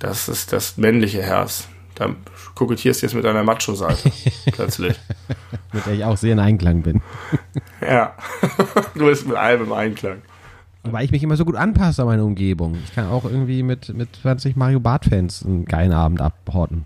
[0.00, 1.68] Das ist das männliche Herz.
[1.94, 2.14] Da
[2.54, 4.10] kokettierst du jetzt mit deiner Macho-Seite
[4.52, 4.98] plötzlich.
[5.72, 7.00] mit der ich auch sehr in Einklang bin.
[7.80, 8.14] ja,
[8.94, 10.22] du bist mit allem im Einklang.
[10.82, 12.76] Weil ich mich immer so gut anpasse an meine Umgebung.
[12.84, 16.84] Ich kann auch irgendwie mit, mit 20 Mario Bart-Fans einen geilen Abend abhorten.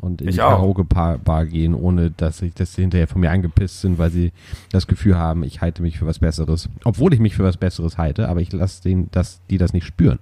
[0.00, 0.40] Und in Ich die.
[0.40, 4.32] Karaoke-Bar gehen, ohne dass ich sie hinterher von mir angepisst sind, weil sie
[4.70, 6.68] das Gefühl haben, ich halte mich für was Besseres.
[6.84, 9.86] Obwohl ich mich für was Besseres halte, aber ich lasse denen, dass die das nicht
[9.86, 10.18] spüren.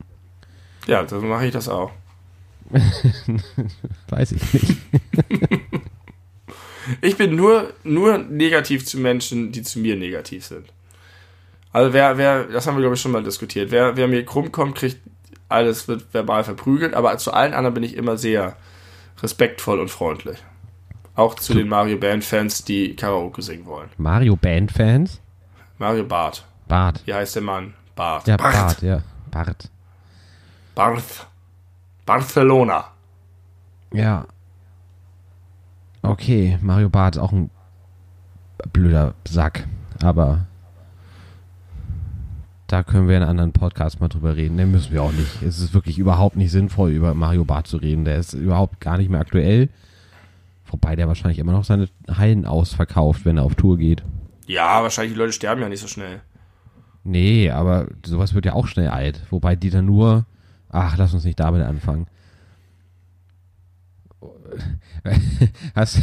[0.87, 1.91] Ja, dann mache ich das auch.
[4.09, 4.77] Weiß ich nicht.
[7.01, 10.67] Ich bin nur, nur negativ zu Menschen, die zu mir negativ sind.
[11.73, 14.53] Also wer, wer, das haben wir glaube ich schon mal diskutiert, wer, wer mir krumm
[14.53, 14.99] kommt, kriegt
[15.49, 18.57] alles, wird verbal verprügelt, aber zu allen anderen bin ich immer sehr
[19.23, 20.39] respektvoll und freundlich.
[21.15, 23.89] Auch zu den Mario Band Fans, die Karaoke singen wollen.
[23.97, 25.21] Mario Band-Fans?
[25.79, 26.45] Mario Bart.
[26.69, 27.03] Bart.
[27.07, 27.75] Wie heißt der Mann?
[27.95, 28.27] Bart.
[28.27, 29.03] Ja, Bart, ja.
[29.31, 29.71] Bart.
[30.75, 31.27] Barth.
[32.05, 32.85] Barcelona.
[33.93, 34.27] Ja.
[36.03, 37.51] Okay, Mario Bart ist auch ein
[38.73, 39.67] blöder Sack,
[40.03, 40.47] aber
[42.67, 44.57] da können wir in einem anderen Podcast mal drüber reden.
[44.57, 45.43] Den müssen wir auch nicht.
[45.43, 48.05] Es ist wirklich überhaupt nicht sinnvoll, über Mario Bart zu reden.
[48.05, 49.69] Der ist überhaupt gar nicht mehr aktuell.
[50.67, 54.03] Wobei der wahrscheinlich immer noch seine Hallen ausverkauft, wenn er auf Tour geht.
[54.47, 56.23] Ja, wahrscheinlich die Leute sterben ja nicht so schnell.
[57.05, 59.23] Nee, aber sowas wird ja auch schnell alt.
[59.31, 60.27] Wobei die dann nur.
[60.69, 62.07] Ach, lass uns nicht damit anfangen.
[65.75, 66.03] Hast,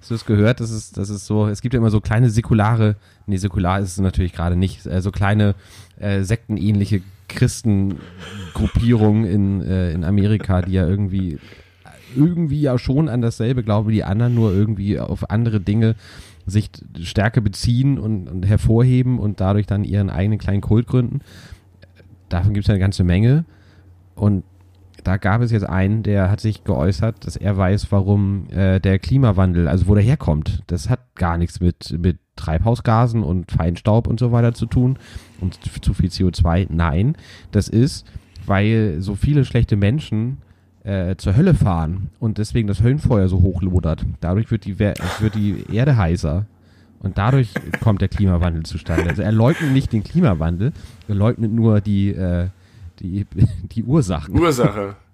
[0.00, 0.60] hast du es gehört?
[0.60, 2.96] Das ist, das ist so, es gibt ja immer so kleine säkulare,
[3.26, 5.54] nee, säkular ist es natürlich gerade nicht, äh, so kleine
[5.98, 11.38] äh, sektenähnliche Christengruppierungen in, äh, in Amerika, die ja irgendwie
[12.14, 15.96] irgendwie ja schon an dasselbe glauben wie die anderen, nur irgendwie auf andere Dinge
[16.46, 21.20] sich stärker beziehen und, und hervorheben und dadurch dann ihren eigenen kleinen Kult gründen.
[22.28, 23.44] Davon gibt es eine ganze Menge.
[24.14, 24.44] Und
[25.06, 28.98] da gab es jetzt einen, der hat sich geäußert, dass er weiß, warum äh, der
[28.98, 30.64] Klimawandel, also wo der herkommt.
[30.66, 34.98] Das hat gar nichts mit, mit Treibhausgasen und Feinstaub und so weiter zu tun
[35.40, 36.66] und zu viel CO2.
[36.70, 37.16] Nein,
[37.52, 38.04] das ist,
[38.46, 40.38] weil so viele schlechte Menschen
[40.82, 44.04] äh, zur Hölle fahren und deswegen das Höllenfeuer so hoch lodert.
[44.20, 46.46] Dadurch wird die, wird die Erde heißer.
[46.98, 49.08] Und dadurch kommt der Klimawandel zustande.
[49.08, 50.72] Also er leugnet nicht den Klimawandel,
[51.06, 52.48] er leugnet nur die, äh,
[53.00, 53.26] die,
[53.72, 54.38] die Ursachen.
[54.38, 54.96] Ursache.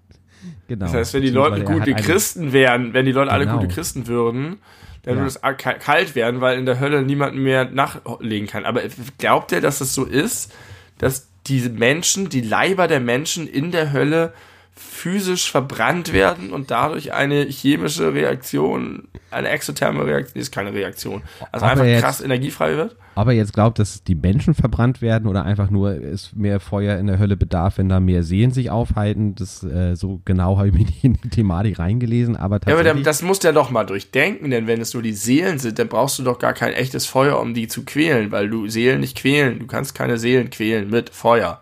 [0.66, 0.86] Genau.
[0.86, 3.58] Das heißt, wenn die Leute gute Christen wären, wenn die Leute alle Genau.
[3.60, 4.56] gute Christen würden,
[5.04, 5.20] dann Ja.
[5.22, 5.40] würde es
[5.78, 8.64] kalt werden, weil in der Hölle niemand mehr nachlegen kann.
[8.64, 8.80] Aber
[9.18, 10.52] glaubt ihr, dass es so ist,
[10.98, 14.32] dass diese Menschen, die Leiber der Menschen in der Hölle
[14.74, 21.64] physisch verbrannt werden und dadurch eine chemische Reaktion, eine exotherme Reaktion, ist keine Reaktion, also
[21.64, 22.96] Aber einfach jetzt- krass energiefrei wird?
[23.14, 26.96] Ob er jetzt glaubt, dass die Menschen verbrannt werden oder einfach nur es mehr Feuer
[26.96, 30.68] in der Hölle bedarf, wenn da mehr Seelen sich aufhalten, das äh, so genau habe
[30.68, 33.04] ich mich nicht in die Thematik reingelesen, aber Ja, aber tatsächlich.
[33.04, 36.18] das muss der doch mal durchdenken, denn wenn es nur die Seelen sind, dann brauchst
[36.18, 39.58] du doch gar kein echtes Feuer, um die zu quälen, weil du Seelen nicht quälen.
[39.58, 41.60] Du kannst keine Seelen quälen mit Feuer.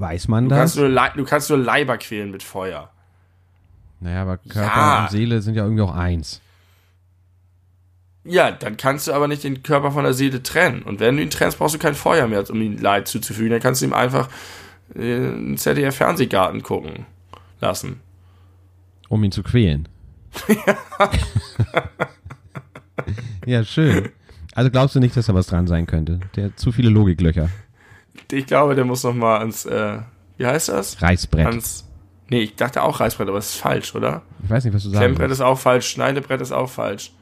[0.00, 0.80] Weiß man Du kannst das?
[0.80, 2.90] nur, Lei- du kannst nur Leiber quälen mit Feuer.
[4.00, 5.02] Naja, aber Körper Ja.
[5.04, 6.40] und Seele sind ja irgendwie auch eins.
[8.24, 10.82] Ja, dann kannst du aber nicht den Körper von der Seele trennen.
[10.82, 13.50] Und wenn du ihn trennst, brauchst du kein Feuer mehr, um ihm Leid zuzufügen.
[13.50, 14.28] Dann kannst du ihm einfach
[14.94, 17.06] äh, einen ZDF-Fernsehgarten gucken
[17.60, 18.00] lassen.
[19.08, 19.88] Um ihn zu quälen.
[23.46, 24.10] ja, schön.
[24.54, 26.20] Also glaubst du nicht, dass da was dran sein könnte?
[26.36, 27.48] Der hat zu viele Logiklöcher.
[28.30, 29.98] Ich glaube, der muss noch mal ans, äh,
[30.36, 31.00] wie heißt das?
[31.00, 31.46] Reißbrett.
[31.46, 31.86] Ans,
[32.28, 34.22] nee, ich dachte auch Reißbrett, aber es ist falsch, oder?
[34.42, 37.12] ich weiß nicht, was du sagen Klemmbrett ist auch falsch, Schneidebrett ist auch falsch.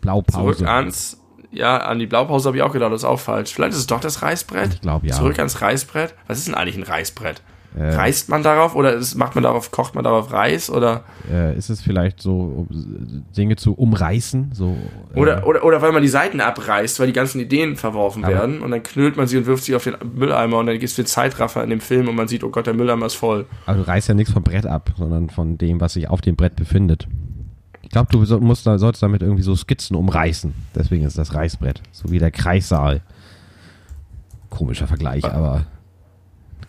[0.00, 0.38] Blaupause.
[0.38, 1.20] Zurück ans,
[1.50, 3.52] ja, an die Blaupause habe ich auch gedacht, das ist auch falsch.
[3.52, 4.74] Vielleicht ist es doch das Reißbrett.
[4.74, 5.14] Ich glaube ja.
[5.14, 6.14] Zurück ans Reißbrett.
[6.26, 7.42] Was ist denn eigentlich ein Reißbrett?
[7.78, 11.56] Äh, Reißt man darauf oder ist, macht man darauf, kocht man darauf Reis oder äh,
[11.56, 14.50] ist es vielleicht so, um Dinge zu umreißen?
[14.54, 14.76] So,
[15.14, 18.34] äh, oder, oder oder weil man die Seiten abreißt, weil die ganzen Ideen verworfen Aber-
[18.34, 20.90] werden und dann knüllt man sie und wirft sie auf den Mülleimer und dann gibt
[20.90, 23.46] es den Zeitraffer in dem Film und man sieht, oh Gott, der Mülleimer ist voll.
[23.66, 26.34] Aber du reißt ja nichts vom Brett ab, sondern von dem, was sich auf dem
[26.34, 27.06] Brett befindet.
[27.82, 30.54] Ich glaube, du musst sollst damit irgendwie so Skizzen umreißen.
[30.74, 31.82] Deswegen ist das Reißbrett.
[31.92, 33.00] So wie der Kreissaal.
[34.48, 35.66] Komischer Vergleich, aber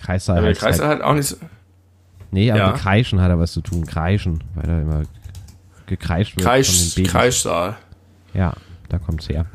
[0.01, 1.35] Kreissaal Aber der heißt Kreis halt, halt auch nicht so.
[2.31, 2.71] Nee, aber Ja.
[2.71, 3.85] Kreischen hat er was zu tun.
[3.85, 5.03] Kreischen, weil da immer
[5.85, 6.95] gekreischt wird Kreisch.
[7.03, 7.77] Kreischsaal.
[8.33, 8.53] Ja,
[8.89, 9.45] da kommt's her.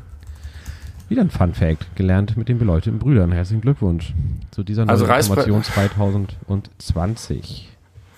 [1.09, 3.33] Wieder ein Fun Fact, gelernt mit den beleuchteten Brüdern.
[3.33, 4.13] Herzlichen Glückwunsch
[4.51, 7.69] zu dieser neuen Also Information 2020.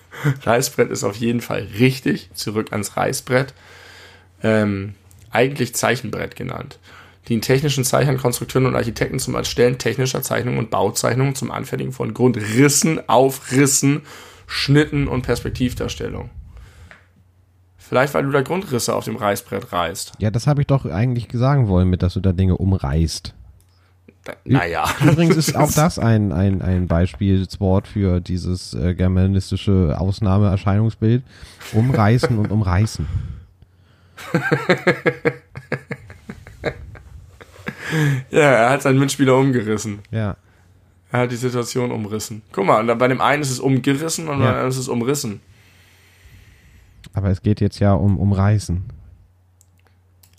[0.43, 2.31] Reißbrett ist auf jeden Fall richtig.
[2.33, 3.53] Zurück ans Reißbrett.
[4.41, 4.95] Ähm,
[5.31, 6.79] eigentlich Zeichenbrett genannt.
[7.29, 12.15] Dienen technischen Zeichnern, Konstrukteuren und Architekten zum Erstellen technischer Zeichnungen und Bauzeichnungen zum Anfertigen von
[12.15, 14.01] Grundrissen, Aufrissen,
[14.47, 16.31] Schnitten und Perspektivdarstellung.
[17.77, 20.13] Vielleicht, weil du da Grundrisse auf dem Reißbrett reißt.
[20.17, 23.35] Ja, das habe ich doch eigentlich sagen wollen, mit dass du da Dinge umreißt.
[24.45, 24.85] naja.
[25.03, 31.23] Übrigens ist auch das ein, ein, ein Beispielswort für dieses äh, germanistische Ausnahmeerscheinungsbild.
[31.73, 33.07] Umreißen und umreißen.
[38.29, 39.99] ja, er hat seinen Mitspieler umgerissen.
[40.11, 40.35] Ja.
[41.11, 42.43] Er hat die Situation umrissen.
[42.51, 44.45] Guck mal, bei dem einen ist es umgerissen und ja.
[44.45, 45.41] bei dem anderen ist es umrissen.
[47.13, 48.83] Aber es geht jetzt ja um umreißen.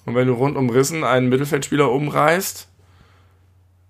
[0.07, 2.69] Und wenn du rund umrissen einen Mittelfeldspieler umreißt,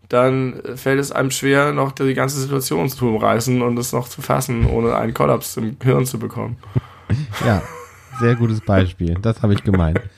[0.08, 4.22] dann fällt es einem schwer, noch die ganze Situation zu umreißen und es noch zu
[4.22, 6.56] fassen, ohne einen Kollaps im Hirn zu bekommen.
[7.46, 7.62] ja,
[8.18, 9.14] sehr gutes Beispiel.
[9.22, 10.00] Das habe ich gemeint.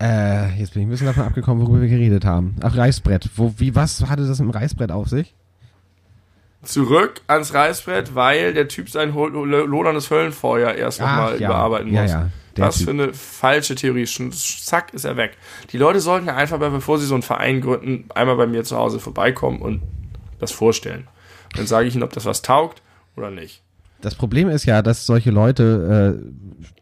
[0.00, 2.56] Äh, jetzt bin ich ein bisschen davon abgekommen, worüber wir geredet haben.
[2.62, 3.30] Ach, Reißbrett.
[3.34, 5.34] Wo, wie, was hatte das mit dem Reißbrett auf sich?
[6.62, 11.48] Zurück ans Reißbrett, weil der Typ sein lodernes Höllenfeuer erst nochmal ja.
[11.48, 12.10] überarbeiten muss.
[12.10, 12.66] Ja, ja.
[12.66, 14.04] Was für eine falsche Theorie.
[14.04, 15.36] Zack, ist er weg.
[15.70, 18.98] Die Leute sollten einfach, bevor sie so einen Verein gründen, einmal bei mir zu Hause
[18.98, 19.82] vorbeikommen und
[20.40, 21.06] das vorstellen.
[21.54, 22.82] Dann sage ich ihnen, ob das was taugt
[23.16, 23.62] oder nicht.
[24.00, 26.77] Das Problem ist ja, dass solche Leute äh,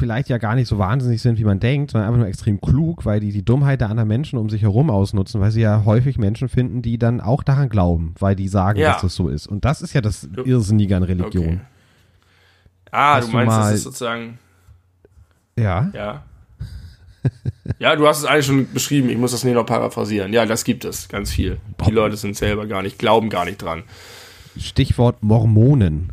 [0.00, 3.04] vielleicht ja gar nicht so wahnsinnig sind, wie man denkt, sondern einfach nur extrem klug,
[3.04, 6.18] weil die die Dummheit der anderen Menschen um sich herum ausnutzen, weil sie ja häufig
[6.18, 8.94] Menschen finden, die dann auch daran glauben, weil die sagen, ja.
[8.94, 9.46] dass das so ist.
[9.46, 11.46] Und das ist ja das Irrsinnige an Religion.
[11.46, 11.60] Okay.
[12.90, 14.38] Ah, Hast du meinst, du das ist sozusagen.
[15.56, 15.90] Ja.
[15.92, 16.24] Ja.
[17.78, 20.32] ja, du hast es eigentlich schon beschrieben, ich muss das nicht noch paraphrasieren.
[20.32, 21.58] Ja, das gibt es, ganz viel.
[21.86, 23.84] Die Leute sind selber gar nicht, glauben gar nicht dran.
[24.58, 26.12] Stichwort Mormonen.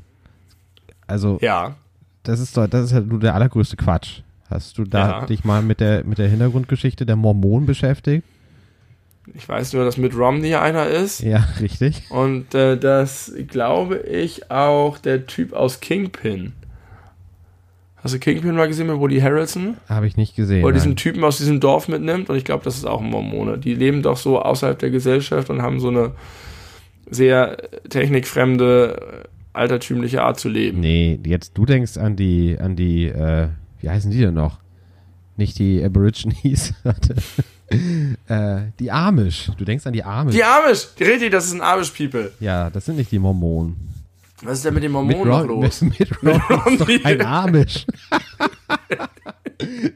[1.08, 1.40] Also.
[1.42, 1.78] Ja
[2.24, 4.22] das ist doch, das ist ja nur der allergrößte Quatsch.
[4.50, 5.26] Hast du da ja.
[5.26, 8.24] dich mal mit der, mit der Hintergrundgeschichte der Mormonen beschäftigt?
[9.34, 11.22] Ich weiß nur, dass mit Romney einer ist.
[11.22, 12.04] Ja, richtig.
[12.10, 16.54] Und äh, das glaube ich auch der Typ aus Kingpin.
[17.98, 19.76] Hast du Kingpin mal gesehen mit Woody Harrelson?
[19.90, 20.64] Habe ich nicht gesehen.
[20.64, 23.10] Wo er diesen Typen aus diesem Dorf mitnimmt und ich glaube, das ist auch ein
[23.10, 23.58] Mormone.
[23.58, 26.12] Die leben doch so außerhalb der Gesellschaft und haben so eine
[27.10, 27.58] sehr
[27.90, 30.80] technikfremde altertümliche Art zu leben.
[30.80, 33.50] Nee, jetzt du denkst an die, an die, äh,
[33.82, 34.60] wie heißen die denn noch?
[35.36, 36.74] Nicht die Aborigines,
[38.28, 39.52] äh, die Amish.
[39.58, 40.36] Du denkst an die Amish.
[40.36, 42.32] Die Amish, die richtig, das ist ein Amish-People.
[42.40, 43.76] Ja, das sind nicht die Mormonen.
[44.44, 45.82] Was ist denn mit den Mormonen noch los?
[45.82, 47.86] Mit, mit Ron, Ron ist doch ein Amish.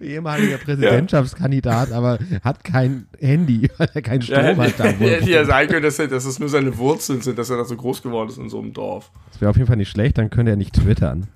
[0.02, 4.80] ehemaliger Präsidentschaftskandidat, aber hat kein Handy, weil er keinen Strom ja, hat.
[4.80, 7.66] Da, hätte ja sein können, dass, dass es nur seine Wurzeln sind, dass er da
[7.66, 9.12] so groß geworden ist in so einem Dorf.
[9.32, 11.28] Das wäre auf jeden Fall nicht schlecht, dann könnte er nicht twittern.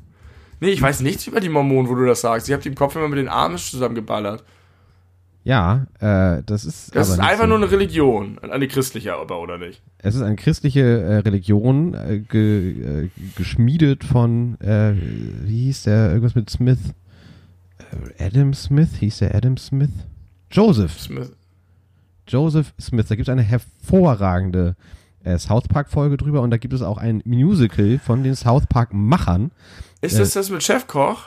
[0.60, 2.48] Nee, ich weiß nichts über die Mormonen, wo du das sagst.
[2.48, 4.44] Ich habe die im Kopf immer mit den Amish zusammengeballert.
[5.46, 6.96] Ja, äh, das ist.
[6.96, 7.50] Das ist einfach so.
[7.50, 9.80] nur eine Religion, eine christliche aber, oder nicht?
[10.00, 14.94] Es ist eine christliche äh, Religion, äh, ge, äh, geschmiedet von, äh,
[15.44, 16.80] wie hieß der, irgendwas mit Smith?
[18.20, 19.90] Adam Smith, hieß der Adam Smith?
[20.52, 21.00] Joseph.
[21.00, 21.32] Smith.
[22.28, 23.08] Joseph Smith.
[23.08, 24.76] Da gibt es eine hervorragende
[25.24, 29.52] äh, South Park-Folge drüber und da gibt es auch ein Musical von den South Park-Machern.
[30.02, 31.24] Ist das äh, das mit Chefkoch?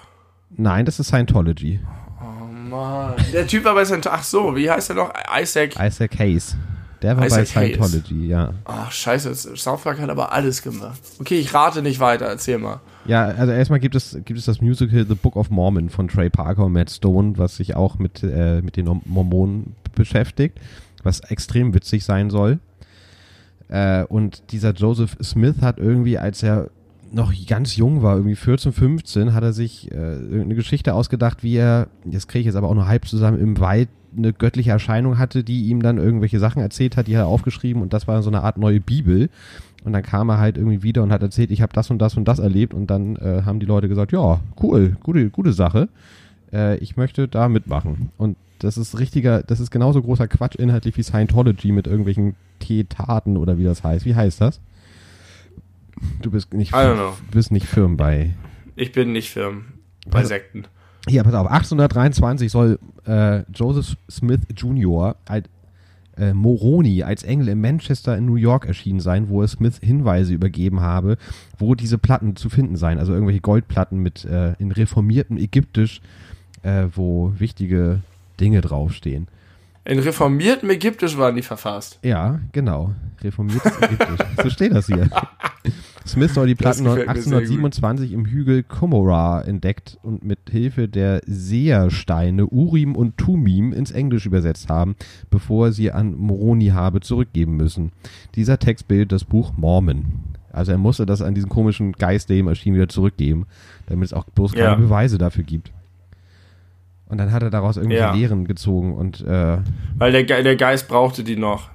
[0.50, 1.80] Nein, das ist Scientology.
[2.20, 3.14] Oh Mann.
[3.32, 4.20] Der Typ war bei Scientology.
[4.20, 5.12] Ach so, wie heißt er noch?
[5.40, 5.74] Isaac.
[5.80, 6.56] Isaac Hayes.
[7.02, 8.30] Der war Isaac bei Scientology, Hayes.
[8.30, 8.54] ja.
[8.64, 9.56] Ach, scheiße.
[9.56, 11.00] South Park hat aber alles gemacht.
[11.20, 12.26] Okay, ich rate nicht weiter.
[12.26, 12.80] Erzähl mal.
[13.08, 16.28] Ja, also erstmal gibt es, gibt es das Musical The Book of Mormon von Trey
[16.28, 20.60] Parker und Matt Stone, was sich auch mit, äh, mit den Mormonen beschäftigt,
[21.02, 22.58] was extrem witzig sein soll.
[23.68, 26.68] Äh, und dieser Joseph Smith hat irgendwie, als er
[27.10, 31.56] noch ganz jung war, irgendwie 14, 15, hat er sich äh, eine Geschichte ausgedacht, wie
[31.56, 35.18] er, das kriege ich jetzt aber auch nur halb zusammen, im Wald eine göttliche Erscheinung
[35.18, 38.30] hatte, die ihm dann irgendwelche Sachen erzählt hat, die er aufgeschrieben und das war so
[38.30, 39.30] eine Art neue Bibel.
[39.84, 42.16] Und dann kam er halt irgendwie wieder und hat erzählt, ich habe das und das
[42.16, 42.74] und das erlebt.
[42.74, 45.88] Und dann äh, haben die Leute gesagt, ja, cool, gute, gute Sache.
[46.52, 48.10] Äh, ich möchte da mitmachen.
[48.18, 53.36] Und das ist richtiger, das ist genauso großer Quatsch inhaltlich wie Scientology mit irgendwelchen Tetaten
[53.36, 54.04] oder wie das heißt.
[54.04, 54.60] Wie heißt das?
[56.22, 58.34] Du bist nicht, du bist nicht firm bei.
[58.76, 59.64] Ich bin nicht firm
[60.06, 60.64] bei also, Sekten.
[61.08, 65.16] Hier, pass auf, 1823 soll äh, Joseph Smith Jr.
[65.28, 65.48] Halt,
[66.18, 70.34] äh, Moroni als Engel in Manchester in New York erschienen sein, wo er Smith Hinweise
[70.34, 71.16] übergeben habe,
[71.58, 72.98] wo diese Platten zu finden seien.
[72.98, 76.00] Also irgendwelche Goldplatten mit äh, in reformiertem Ägyptisch,
[76.62, 78.00] äh, wo wichtige
[78.40, 79.28] Dinge draufstehen.
[79.88, 81.98] In reformiertem Ägyptisch waren die verfasst.
[82.02, 82.92] Ja, genau.
[83.22, 84.26] Reformiertes Ägyptisch.
[84.42, 85.08] so steht das hier.
[86.06, 92.96] Smith soll die Platten 1827 im Hügel Komora entdeckt und mit Hilfe der Sehersteine Urim
[92.96, 94.94] und Tumim ins Englisch übersetzt haben,
[95.30, 97.92] bevor er sie an Moroni habe zurückgeben müssen.
[98.34, 100.04] Dieser Text bildet das Buch Mormon.
[100.52, 103.46] Also er musste das an diesen komischen Geist, der ihm erschien, wieder zurückgeben,
[103.86, 104.74] damit es auch bloß keine ja.
[104.74, 105.72] Beweise dafür gibt.
[107.08, 108.12] Und dann hat er daraus irgendwie Ja.
[108.12, 109.58] Lehren gezogen und äh,
[109.96, 111.68] Weil der, Ge- der Geist brauchte die noch.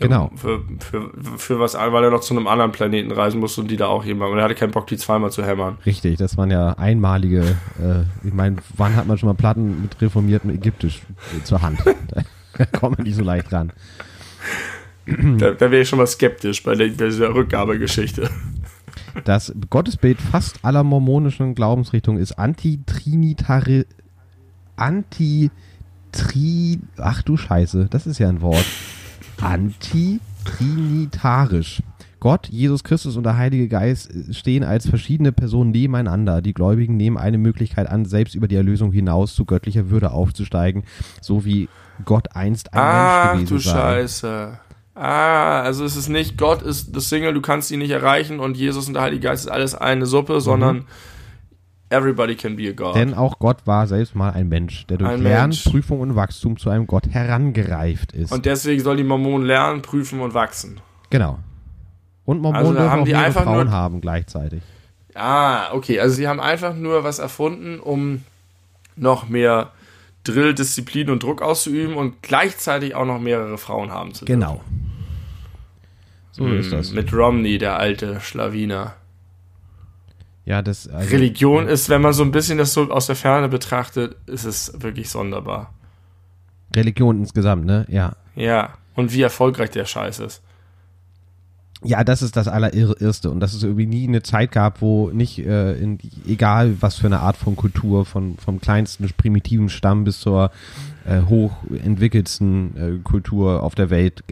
[0.00, 0.30] Der- Genau.
[0.36, 3.76] Für, für, für was, weil er noch zu einem anderen Planeten reisen musste und die
[3.76, 4.32] da auch jemand.
[4.32, 5.76] Und er hatte keinen Bock, die zweimal zu hämmern.
[5.84, 7.40] richtig, das waren ja einmalige,
[7.80, 11.02] äh, ich meine, wann hat man schon mal Platten mit reformiertem Ägyptisch
[11.44, 11.80] zur Hand?
[12.56, 13.72] Da kommt man nicht so leicht ran.
[15.06, 18.28] Da, da wäre ich schon mal skeptisch bei, der, bei dieser Rückgabegeschichte.
[19.24, 23.86] Das Gottesbild fast aller mormonischen Glaubensrichtungen ist antitrinitari
[24.78, 25.50] anti
[26.12, 28.64] tri ach du Scheiße, das ist ja ein Wort.
[29.40, 31.82] Antitrinitarisch.
[32.20, 36.42] Gott, Jesus Christus und der Heilige Geist stehen als verschiedene Personen nebeneinander.
[36.42, 40.82] Die Gläubigen nehmen eine Möglichkeit an, selbst über die Erlösung hinaus zu göttlicher Würde aufzusteigen,
[41.20, 41.68] so wie
[42.04, 43.80] Gott einst ein Ah, Mensch du gewesen sei.
[43.80, 44.58] Scheiße.
[44.96, 48.56] Ah, also es ist nicht Gott ist das Single, du kannst ihn nicht erreichen und
[48.56, 50.86] Jesus und der Heilige Geist ist alles eine Suppe, sondern
[51.90, 52.94] everybody can be a God.
[52.94, 55.64] Denn auch Gott war selbst mal ein Mensch, der durch Ein Lernen, Mensch.
[55.64, 58.32] Prüfung und Wachstum zu einem Gott herangereift ist.
[58.32, 60.80] und deswegen soll die Mormonen lernen, prüfen und wachsen.
[61.10, 61.38] genau.
[62.24, 64.62] Und Mormonen Also dürfen haben auch die mehrere Frauen haben gleichzeitig.
[65.14, 65.98] Ah, okay.
[65.98, 68.22] Also sie haben einfach nur was erfunden, um
[68.96, 69.70] noch mehr
[70.24, 74.40] Drill, Disziplin und Druck auszuüben und gleichzeitig auch noch mehrere Frauen haben zu dürfen.
[74.40, 74.60] Genau.
[76.32, 76.92] So ist das.
[76.92, 78.94] Mit Romney, der alte Schlawiner.
[80.48, 83.50] Ja, das also, Religion ist, wenn man so ein bisschen das so aus der Ferne
[83.50, 85.74] betrachtet, ist es wirklich sonderbar.
[86.74, 87.84] Religion insgesamt, ne?
[87.90, 88.16] Ja.
[88.34, 88.70] Ja.
[88.94, 90.40] Und wie erfolgreich der Scheiß ist.
[91.84, 93.30] Ja, das ist das Allerirrste.
[93.30, 97.08] Und dass es irgendwie nie eine Zeit gab, wo nicht, äh, in, egal was für
[97.08, 100.50] eine Art von Kultur, von, vom kleinsten primitiven Stamm bis zur
[101.08, 104.22] äh, hochentwickelsten äh, Kultur auf der Welt,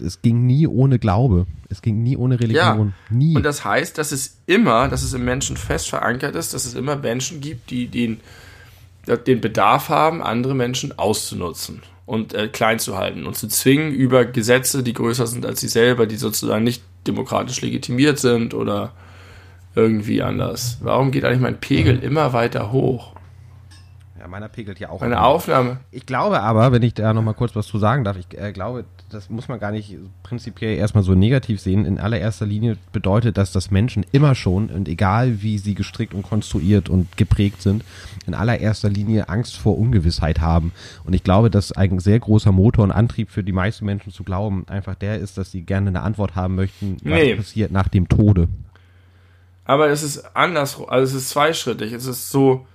[0.00, 1.46] es ging nie ohne Glaube.
[1.68, 2.94] Es ging nie ohne Religion.
[3.10, 3.36] nie.
[3.36, 6.74] Und das heißt, dass es immer, dass es im Menschen fest verankert ist, dass es
[6.74, 8.20] immer Menschen gibt, die den,
[9.26, 14.24] den Bedarf haben, andere Menschen auszunutzen und äh, klein zu halten und zu zwingen über
[14.24, 18.92] Gesetze, die größer sind als sie selber, die sozusagen nicht demokratisch legitimiert sind oder
[19.74, 20.78] irgendwie anders.
[20.80, 23.15] Warum geht eigentlich mein Pegel immer weiter hoch?
[24.26, 25.00] Ja, meiner pegelt ja auch.
[25.00, 25.26] Meine ab.
[25.26, 25.78] Aufnahme.
[25.90, 28.84] Ich glaube aber, wenn ich da nochmal kurz was zu sagen darf, ich äh, glaube,
[29.10, 31.84] das muss man gar nicht prinzipiell erstmal so negativ sehen.
[31.84, 36.22] In allererster Linie bedeutet das, dass Menschen immer schon, und egal wie sie gestrickt und
[36.22, 37.84] konstruiert und geprägt sind,
[38.26, 40.72] in allererster Linie Angst vor Ungewissheit haben.
[41.04, 44.24] Und ich glaube, dass ein sehr großer Motor und Antrieb für die meisten Menschen zu
[44.24, 47.34] glauben einfach der ist, dass sie gerne eine Antwort haben möchten, was Nee.
[47.36, 48.48] passiert nach dem Tode.
[49.64, 51.92] Aber es ist andersrum, also es ist zweischrittig.
[51.92, 52.66] Es ist so,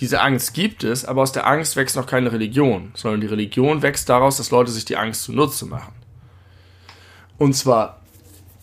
[0.00, 3.82] diese Angst gibt es, aber aus der Angst wächst noch keine Religion, sondern die Religion
[3.82, 5.92] wächst daraus, dass Leute sich die Angst zunutze machen.
[7.36, 8.00] Und zwar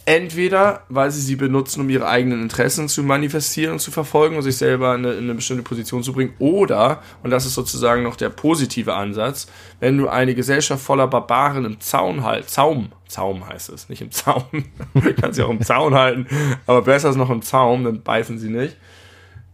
[0.08, 4.42] entweder, weil sie sie benutzen, um ihre eigenen Interessen zu manifestieren und zu verfolgen und
[4.42, 8.04] sich selber in eine, in eine bestimmte Position zu bringen, oder, und das ist sozusagen
[8.04, 9.48] noch der positive Ansatz,
[9.80, 14.12] wenn du eine Gesellschaft voller Barbaren im Zaun halt, Zaum, Zaum heißt es, nicht im
[14.12, 14.66] Zaun,
[15.20, 16.26] kannst sie auch im Zaun halten,
[16.66, 18.78] aber besser ist noch im Zaum, dann beißen sie nicht.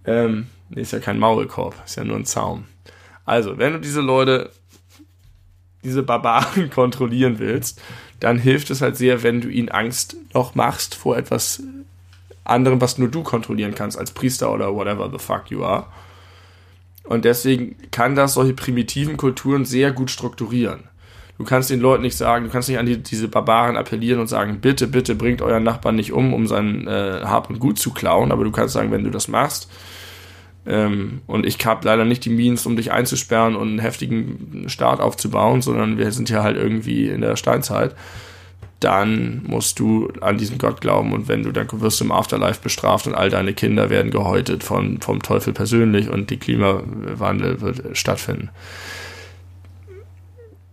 [0.06, 2.66] Ähm, nee, ist ja kein Maulkorb, ist ja nur ein Zaum.
[3.26, 4.52] Also, wenn du diese Leute,
[5.84, 7.82] diese Barbaren kontrollieren willst,
[8.20, 11.62] dann hilft es halt sehr, wenn du ihnen Angst noch machst vor etwas
[12.44, 15.86] anderem, was nur du kontrollieren kannst, als Priester oder whatever the fuck you are.
[17.04, 20.86] Und deswegen kann das solche primitiven Kulturen sehr gut strukturieren.
[21.38, 24.28] Du kannst den Leuten nicht sagen, du kannst nicht an die, diese Barbaren appellieren und
[24.28, 27.92] sagen, bitte, bitte bringt euren Nachbarn nicht um, um sein äh, Hab und Gut zu
[27.92, 29.70] klauen, aber du kannst sagen, wenn du das machst,
[30.66, 35.00] ähm, und ich habe leider nicht die Means, um dich einzusperren und einen heftigen Staat
[35.00, 37.96] aufzubauen, sondern wir sind ja halt irgendwie in der Steinzeit,
[38.80, 42.62] dann musst du an diesen Gott glauben und wenn du, dann wirst du im Afterlife
[42.62, 47.98] bestraft und all deine Kinder werden gehäutet von, vom Teufel persönlich und die Klimawandel wird
[47.98, 48.50] stattfinden.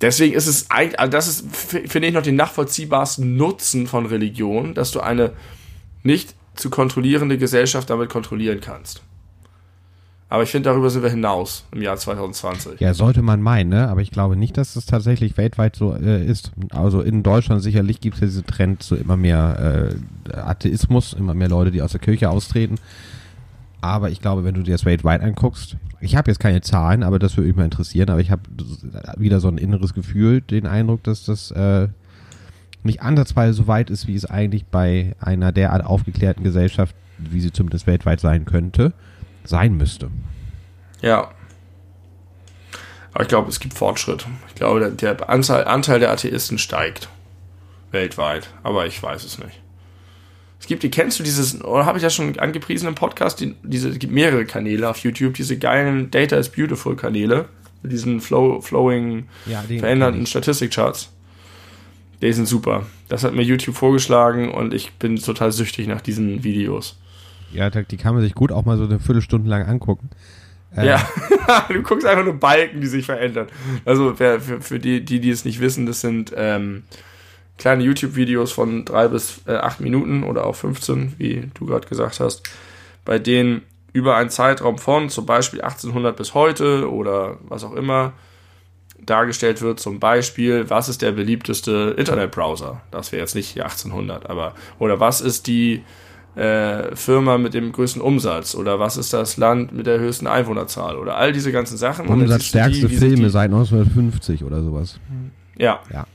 [0.00, 4.74] Deswegen ist es eigentlich, also das ist, finde ich, noch den nachvollziehbarsten Nutzen von Religion,
[4.74, 5.32] dass du eine
[6.02, 9.02] nicht zu kontrollierende Gesellschaft damit kontrollieren kannst.
[10.32, 12.78] Aber ich finde, darüber sind wir hinaus im Jahr 2020.
[12.78, 13.88] Ja, sollte man meinen, ne?
[13.88, 16.52] aber ich glaube nicht, dass das tatsächlich weltweit so äh, ist.
[16.70, 19.96] Also in Deutschland sicherlich gibt es ja diesen Trend zu immer mehr
[20.30, 22.76] äh, Atheismus, immer mehr Leute, die aus der Kirche austreten.
[23.80, 27.18] Aber ich glaube, wenn du dir das weltweit anguckst, ich habe jetzt keine Zahlen, aber
[27.18, 28.42] das würde mich mal interessieren, aber ich habe
[29.16, 31.88] wieder so ein inneres Gefühl, den Eindruck, dass das äh,
[32.84, 37.52] nicht ansatzweise so weit ist, wie es eigentlich bei einer derart aufgeklärten Gesellschaft, wie sie
[37.52, 38.92] zumindest weltweit sein könnte,
[39.50, 40.10] sein müsste.
[41.02, 41.30] Ja.
[43.12, 44.26] Aber ich glaube, es gibt Fortschritt.
[44.48, 47.08] Ich glaube, der, der Anzahl, Anteil der Atheisten steigt.
[47.90, 48.48] Weltweit.
[48.62, 49.60] Aber ich weiß es nicht.
[50.60, 53.40] Es gibt, die kennst du dieses, oder habe ich das schon angepriesen im Podcast?
[53.40, 57.48] Die, diese, es gibt mehrere Kanäle auf YouTube, diese geilen Data is Beautiful Kanäle,
[57.82, 61.10] mit diesen flow, flowing, Ja, den verändernden Statistikcharts.
[62.20, 62.86] Die sind super.
[63.08, 66.99] Das hat mir YouTube vorgeschlagen und ich bin total süchtig nach diesen Videos.
[67.52, 70.10] Ja, die kann man sich gut auch mal so eine Viertelstunde lang angucken.
[70.76, 71.08] Äh, Ja,
[71.68, 73.48] du guckst einfach nur Balken, die sich verändern.
[73.84, 76.84] Also für, für die, die, die es nicht wissen, das sind ähm,
[77.58, 82.20] kleine YouTube-Videos von drei bis äh, acht Minuten oder auch 15, wie du gerade gesagt
[82.20, 82.42] hast,
[83.04, 88.12] bei denen über einen Zeitraum von zum Beispiel 1800 bis heute oder was auch immer
[89.04, 92.82] dargestellt wird, zum Beispiel, was ist der beliebteste Internetbrowser?
[92.90, 95.82] Das wäre jetzt nicht die 1800, aber oder was ist die
[96.36, 100.96] äh, Firma mit dem größten Umsatz oder was ist das Land mit der höchsten Einwohnerzahl
[100.96, 102.06] oder all diese ganzen Sachen.
[102.06, 104.98] Umsatzstärkste die, Filme die- seit 1950 oder sowas.
[105.58, 105.80] Ja.
[105.92, 106.06] Ja.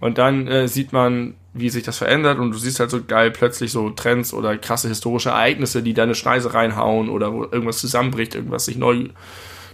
[0.00, 3.30] Und dann äh, sieht man, wie sich das verändert und du siehst halt so geil
[3.30, 8.34] plötzlich so Trends oder krasse historische Ereignisse, die deine Schneise reinhauen oder wo irgendwas zusammenbricht,
[8.34, 9.08] irgendwas sich neu,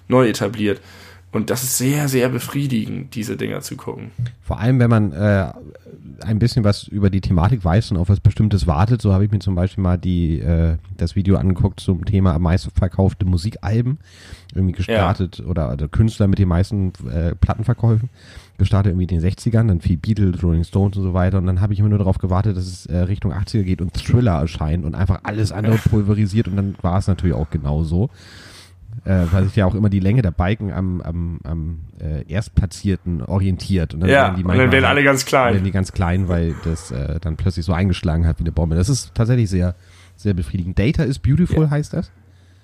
[0.09, 0.81] neu etabliert.
[1.33, 4.11] Und das ist sehr, sehr befriedigend, diese Dinger zu gucken.
[4.43, 5.53] Vor allem, wenn man äh,
[6.23, 9.03] ein bisschen was über die Thematik weiß und auf was Bestimmtes wartet.
[9.03, 12.43] So habe ich mir zum Beispiel mal die, äh, das Video angeguckt zum Thema am
[12.43, 13.99] meisten verkaufte Musikalben.
[14.55, 18.09] Irgendwie gestartet oder, oder Künstler mit den meisten äh, Plattenverkäufen.
[18.59, 21.39] Gestartet irgendwie in den 60ern, dann viel Beatles, Rolling Stones und so weiter.
[21.39, 23.95] Und dann habe ich immer nur darauf gewartet, dass es äh, Richtung 80er geht und
[23.95, 26.49] Thriller erscheint und einfach alles andere pulverisiert.
[26.49, 28.11] Und dann war es natürlich auch genau so
[29.05, 33.23] äh, weil sich ja auch immer die Länge der Balken am, am, am äh, Erstplatzierten
[33.23, 33.95] orientiert.
[33.95, 35.55] Und dann Ja, werden die und dann werden alle ganz klein.
[35.55, 38.77] werden die ganz klein, weil das äh, dann plötzlich so eingeschlagen hat wie eine Bombe.
[38.77, 39.75] Das ist tatsächlich sehr,
[40.17, 40.79] sehr befriedigend.
[40.79, 42.11] Data is beautiful heißt das?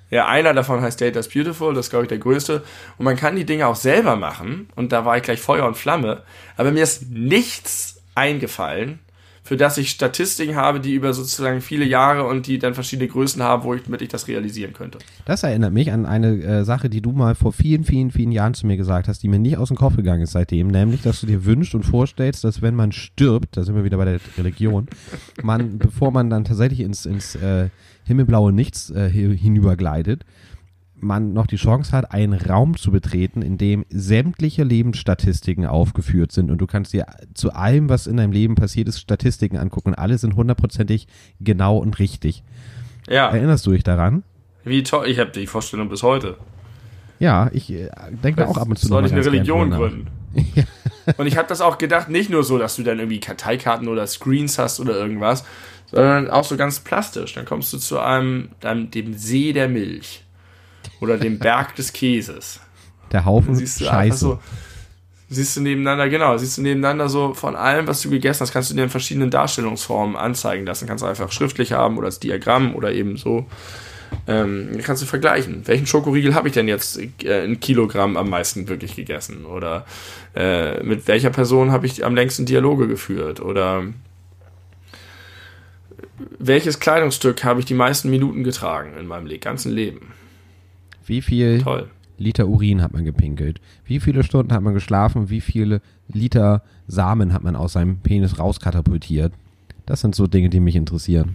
[0.09, 2.63] Ja, einer davon heißt Data is Beautiful, das ist, glaube ich, der größte.
[2.97, 4.69] Und man kann die Dinge auch selber machen.
[4.77, 6.23] Und da war ich gleich Feuer und Flamme.
[6.57, 9.01] Aber mir ist nichts eingefallen,
[9.47, 13.43] für das ich Statistiken habe, die über sozusagen viele Jahre und die dann verschiedene Größen
[13.43, 14.99] haben, wo ich, damit ich das realisieren könnte.
[15.25, 18.55] Das erinnert mich an eine äh, Sache, die du mal vor vielen, vielen, vielen Jahren
[18.55, 21.21] zu mir gesagt hast, die mir nicht aus dem Kopf gegangen ist seitdem, nämlich, dass
[21.21, 24.21] du dir wünschst und vorstellst, dass wenn man stirbt, da sind wir wieder bei der
[24.37, 24.89] Religion,
[25.43, 27.69] man, bevor man dann tatsächlich ins, ins äh,
[28.05, 30.25] himmelblaue Nichts äh, hi- hinübergleitet,
[30.99, 36.51] man noch die Chance hat, einen Raum zu betreten, in dem sämtliche Lebensstatistiken aufgeführt sind
[36.51, 39.95] und du kannst dir zu allem, was in deinem Leben passiert ist, Statistiken angucken und
[39.95, 41.07] alle sind hundertprozentig
[41.41, 42.43] genau und richtig.
[43.09, 44.23] Ja, Erinnerst du dich daran?
[44.65, 45.07] wie toll.
[45.07, 46.37] Ich habe die Vorstellung bis heute.
[47.21, 50.09] Ja, ich äh, denke auch ab und zu Soll ich eine Religion gründen?
[51.17, 54.07] Und ich habe das auch gedacht, nicht nur so, dass du dann irgendwie Karteikarten oder
[54.07, 55.45] Screens hast oder irgendwas,
[55.87, 57.33] sondern auch so ganz plastisch.
[57.33, 60.26] Dann kommst du zu einem, einem dem See der Milch
[61.01, 62.61] oder dem Berg des Käses.
[63.13, 64.19] Der Haufen siehst du einfach Scheiße.
[64.19, 64.39] so,
[65.29, 68.71] siehst du nebeneinander, genau, siehst du nebeneinander so von allem, was du gegessen hast, kannst
[68.71, 70.87] du dir in verschiedenen Darstellungsformen anzeigen lassen.
[70.87, 73.47] Kannst du einfach schriftlich haben oder als Diagramm oder eben so.
[74.29, 75.63] Ähm, kannst du vergleichen.
[75.67, 79.45] Welchen Schokoriegel habe ich denn jetzt äh, in Kilogramm am meisten wirklich gegessen?
[79.45, 79.85] Oder
[80.35, 83.41] äh, mit welcher Person habe ich am längsten Dialoge geführt?
[83.41, 83.85] Oder
[86.39, 90.13] welches Kleidungsstück habe ich die meisten Minuten getragen in meinem ganzen Leben?
[91.07, 91.89] Wie viel Toll.
[92.19, 93.61] Liter Urin hat man gepinkelt?
[93.85, 95.29] Wie viele Stunden hat man geschlafen?
[95.31, 99.33] Wie viele Liter Samen hat man aus seinem Penis rauskatapultiert?
[99.87, 101.35] Das sind so Dinge, die mich interessieren.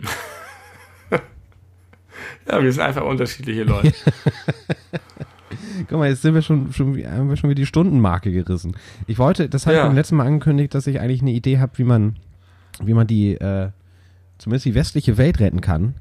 [2.50, 3.92] Ja, wir sind einfach unterschiedliche Leute.
[5.88, 8.74] Guck mal, jetzt sind wir schon, schon, haben wir schon wieder die Stundenmarke gerissen.
[9.06, 9.86] Ich wollte, das habe ich Ja.
[9.86, 12.16] beim letzten Mal angekündigt, dass ich eigentlich eine Idee habe, wie man,
[12.82, 13.68] wie man die, äh,
[14.38, 15.94] zumindest die westliche Welt retten kann.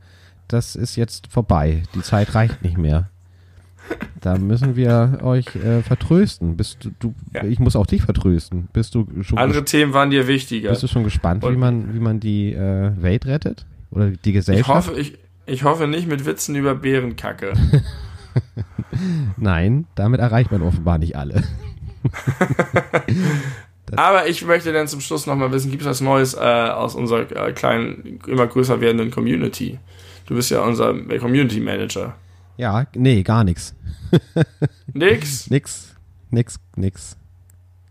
[0.48, 1.84] Das ist jetzt vorbei.
[1.96, 3.10] Die Zeit reicht nicht mehr.
[4.22, 6.58] Da müssen wir euch äh, vertrösten.
[6.58, 7.44] Bist du, du Ja.
[7.46, 8.68] ich muss auch dich vertrösten.
[8.74, 10.70] Bist du schon, Andere Themen waren dir wichtiger.
[10.72, 13.66] bist du schon gespannt, wie Und- man, wie man die äh, Welt rettet?
[13.92, 14.90] Oder die Ich Gesellschaft?
[14.90, 17.54] hoffe, ich, ich hoffe nicht mit Witzen über Bärenkacke.
[19.38, 21.44] Nein, damit erreicht man offenbar nicht alle.
[23.96, 27.48] Aber ich möchte dann zum Schluss nochmal wissen, gibt es was Neues äh, aus unserer
[27.48, 29.80] äh, kleinen, immer größer werdenden Community?
[30.28, 32.16] Du bist ja unser Community Manager.
[32.58, 33.76] Ja, nee, gar nichts.
[34.94, 35.50] Nix.
[35.50, 35.96] Nix,
[36.32, 37.18] nix, nix.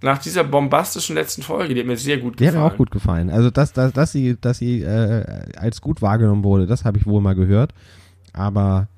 [0.02, 2.68] Nach dieser bombastischen letzten Folge, die hat mir sehr gut Die hat gefallen.
[2.68, 3.30] mir auch gut gefallen.
[3.30, 5.24] Also, dass, dass, dass sie, dass sie äh,
[5.56, 7.72] als gut wahrgenommen wurde, das habe ich wohl mal gehört.
[8.32, 8.88] Aber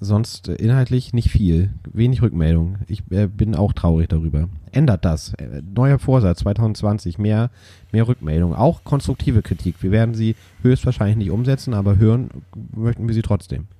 [0.00, 1.70] sonst äh, inhaltlich nicht viel.
[1.92, 2.78] Wenig Rückmeldung.
[2.86, 4.48] Ich äh, bin auch traurig darüber.
[4.72, 5.34] Ändert das.
[5.34, 7.18] Äh, neuer Vorsatz 2020.
[7.18, 7.50] Mehr,
[7.92, 8.54] mehr Rückmeldung.
[8.54, 9.76] Auch konstruktive Kritik.
[9.82, 12.30] Wir werden sie höchstwahrscheinlich nicht umsetzen, aber hören
[12.74, 13.66] möchten wir sie trotzdem.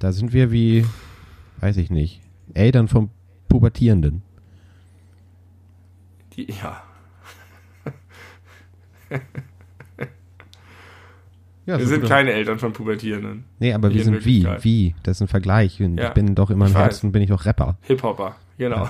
[0.00, 0.84] Da sind wir wie,
[1.58, 2.20] weiß ich nicht,
[2.54, 3.10] Eltern vom
[3.48, 4.22] Pubertierenden.
[6.36, 6.82] Die, ja.
[11.66, 13.44] Ja, Wir sind keine Eltern von Pubertierenden.
[13.58, 14.46] Nee, aber wir sind wie?
[14.62, 14.94] Wie?
[15.02, 15.82] Das ist ein Vergleich.
[15.82, 16.78] Und Ja, ich bin doch immer im ich.
[16.78, 17.76] Herzen, bin ich doch Rapper.
[17.82, 18.88] Hip-Hopper, genau.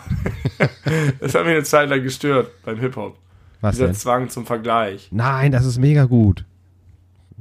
[1.21, 3.16] das hat mich eine Zeit lang gestört beim Hip-Hop.
[3.61, 3.95] Was Dieser denn?
[3.95, 5.09] Zwang zum Vergleich.
[5.11, 6.45] Nein, das ist mega gut.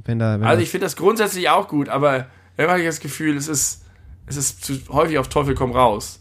[0.04, 2.26] Wenn da, wenn Also ich finde das grundsätzlich auch gut, aber
[2.56, 3.84] immer habe ich das Gefühl, es ist,
[4.26, 6.20] es ist zu häufig auf Teufel komm raus.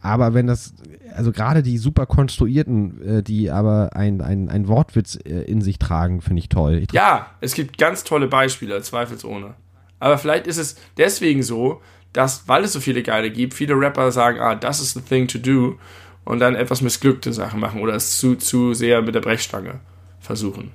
[0.00, 0.74] aber wenn das,
[1.14, 5.78] also gerade die super konstruierten, äh, die aber ein, ein, ein Wortwitz äh, in sich
[5.78, 6.78] tragen, finde ich toll.
[6.78, 9.54] Ich, Ja, es gibt ganz tolle Beispiele, zweifelsohne.
[9.98, 11.82] Aber vielleicht ist es deswegen so,
[12.12, 15.28] dass, weil es so viele geile gibt, viele Rapper sagen, ah, das ist the thing
[15.28, 15.78] to do
[16.24, 19.80] und dann etwas missglückte Sachen machen oder es zu, zu sehr mit der Brechstange
[20.20, 20.72] versuchen.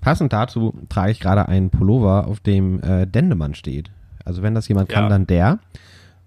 [0.00, 3.90] Passend dazu trage ich gerade einen Pullover, auf dem äh, Dendemann steht.
[4.24, 5.08] Also wenn das jemand kann, Ja.
[5.08, 5.58] dann der.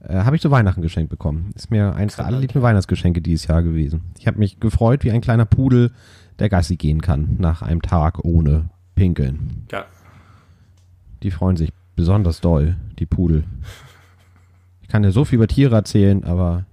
[0.03, 1.51] Äh, habe ich zu Weihnachten geschenkt bekommen.
[1.55, 4.01] Ist mir eins der allerliebsten Weihnachtsgeschenke dieses Jahr gewesen.
[4.19, 5.91] Ich habe mich gefreut wie ein kleiner Pudel,
[6.39, 9.67] der Gassi gehen kann nach einem Tag ohne Pinkeln.
[9.71, 9.85] Ja.
[11.23, 11.71] Die freuen sich
[12.01, 13.43] besonders doll, die Pudel.
[14.81, 16.65] Ich kann dir so viel über Tiere erzählen, aber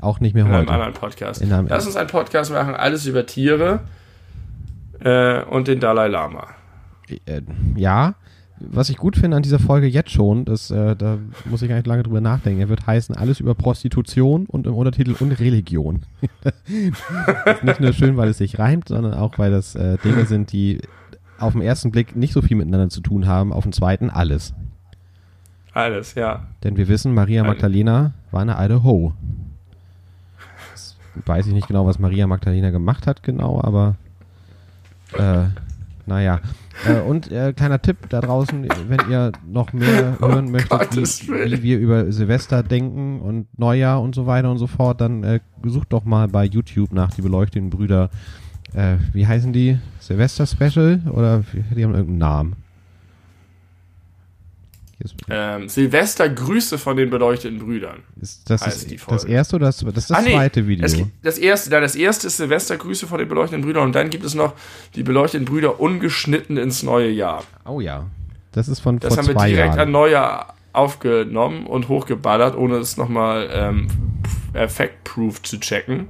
[0.00, 0.72] auch nicht mehr In einem heute.
[0.72, 1.42] anderen Podcast.
[1.42, 3.80] In einem- Lass uns einen Podcast machen, alles über Tiere
[5.00, 6.46] äh, und den Dalai Lama.
[7.26, 7.42] Äh,
[7.76, 8.14] ja,
[8.58, 11.74] was ich gut finde an dieser Folge jetzt schon, das, äh, da muss ich gar
[11.76, 12.60] nicht lange drüber nachdenken.
[12.60, 16.02] Er wird heißen alles über Prostitution und im Untertitel und Religion.
[17.62, 20.80] nicht nur schön, weil es sich reimt, sondern auch, weil das äh, Dinge sind, die
[21.42, 24.54] auf den ersten Blick nicht so viel miteinander zu tun haben, auf den zweiten alles.
[25.74, 26.46] Alles, ja.
[26.64, 29.14] Denn wir wissen, Maria Magdalena war eine alte Ho.
[30.72, 33.96] Das weiß ich nicht genau, was Maria Magdalena gemacht hat, genau, aber
[35.18, 35.44] äh,
[36.06, 36.40] naja.
[36.86, 41.62] Äh, und äh, kleiner Tipp da draußen, wenn ihr noch mehr hören möchtet, wie, wie
[41.62, 45.92] wir über Silvester denken und Neujahr und so weiter und so fort, dann äh, sucht
[45.92, 48.10] doch mal bei YouTube nach die beleuchteten Brüder.
[48.74, 49.78] Äh, wie heißen die?
[50.00, 51.00] Silvester Special?
[51.10, 51.44] Oder
[51.74, 52.56] die haben irgendeinen Namen?
[55.28, 58.04] Ähm, Silvester Grüße von den beleuchteten Brüdern.
[58.20, 59.32] ist das, ist die das Folge.
[59.32, 60.84] erste oder das, das ist das Ah, nee, zweite Video?
[60.86, 64.10] Es das erste, nein, das erste ist Silvester Grüße von den beleuchteten Brüdern und dann
[64.10, 64.54] gibt es noch
[64.94, 67.42] die beleuchteten Brüder ungeschnitten ins neue Jahr.
[67.64, 68.06] Oh ja.
[68.52, 69.90] Das ist von Das vor haben wir zwei direkt an Jahren.
[69.90, 73.88] Neujahr aufgenommen und hochgeballert, ohne es nochmal ähm,
[74.54, 76.08] effect-proof zu checken.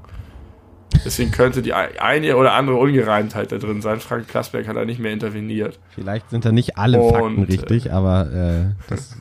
[1.05, 4.01] Deswegen könnte die ein- eine oder andere Ungereimtheit da drin sein.
[4.01, 5.79] Frank Plasberg hat da nicht mehr interveniert.
[5.91, 9.17] Vielleicht sind da nicht alle Und, Fakten richtig, aber äh, das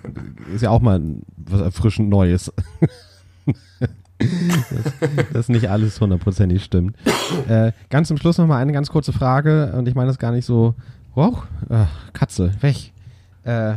[0.53, 1.01] ist ja auch mal
[1.37, 2.51] was erfrischend Neues.
[4.19, 6.95] dass, dass nicht alles hundertprozentig stimmt.
[7.47, 10.31] Äh, ganz zum Schluss noch mal eine ganz kurze Frage und ich meine das gar
[10.31, 10.75] nicht so.
[11.15, 12.91] Wow, äh, Katze, weg.
[13.43, 13.75] Äh,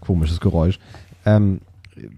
[0.00, 0.78] komisches Geräusch.
[1.24, 1.60] Ähm,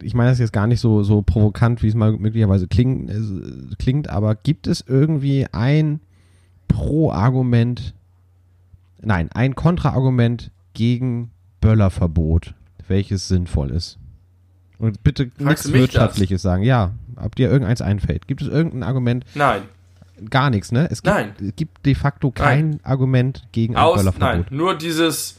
[0.02, 3.74] ich meine das jetzt gar nicht so, so provokant, wie es mal möglicherweise klingt, äh,
[3.78, 6.00] klingt, aber gibt es irgendwie ein
[6.68, 7.94] Pro-Argument,
[9.00, 12.54] nein, ein Kontraargument gegen Böllerverbot,
[12.86, 13.98] welches sinnvoll ist?
[14.78, 15.72] Und bitte nichts mich das?
[15.72, 16.62] Wirtschaftliches sagen.
[16.62, 18.28] Ja, ob dir irgendeins einfällt.
[18.28, 19.24] Gibt es irgendein Argument?
[19.34, 19.62] Nein.
[20.30, 20.88] Gar nichts, ne?
[20.90, 21.32] Es gibt, Nein.
[21.40, 24.14] es gibt de facto kein Argument gegen ein Aus, nein.
[24.14, 24.50] Böllerverbot.
[24.52, 25.36] Nur dieses,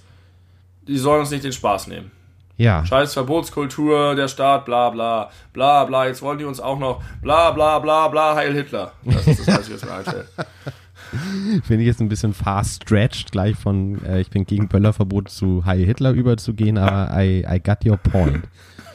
[0.87, 2.11] die sollen uns nicht den Spaß nehmen.
[2.60, 7.01] Ja, Scheiß Verbotskultur, der Staat, bla bla, bla bla, jetzt wollen die uns auch noch,
[7.22, 8.91] bla bla bla bla, Heil Hitler.
[9.05, 10.28] Das ist das was mir einfällt.
[11.64, 15.64] finde ich jetzt ein bisschen fast stretched, gleich von äh, ich bin gegen Böllerverbot zu
[15.66, 18.43] Heil Hitler überzugehen, aber I, I got your point.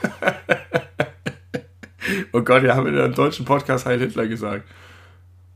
[2.34, 4.64] Oh Gott, wir haben in einem deutschen Podcast Heil Hitler gesagt.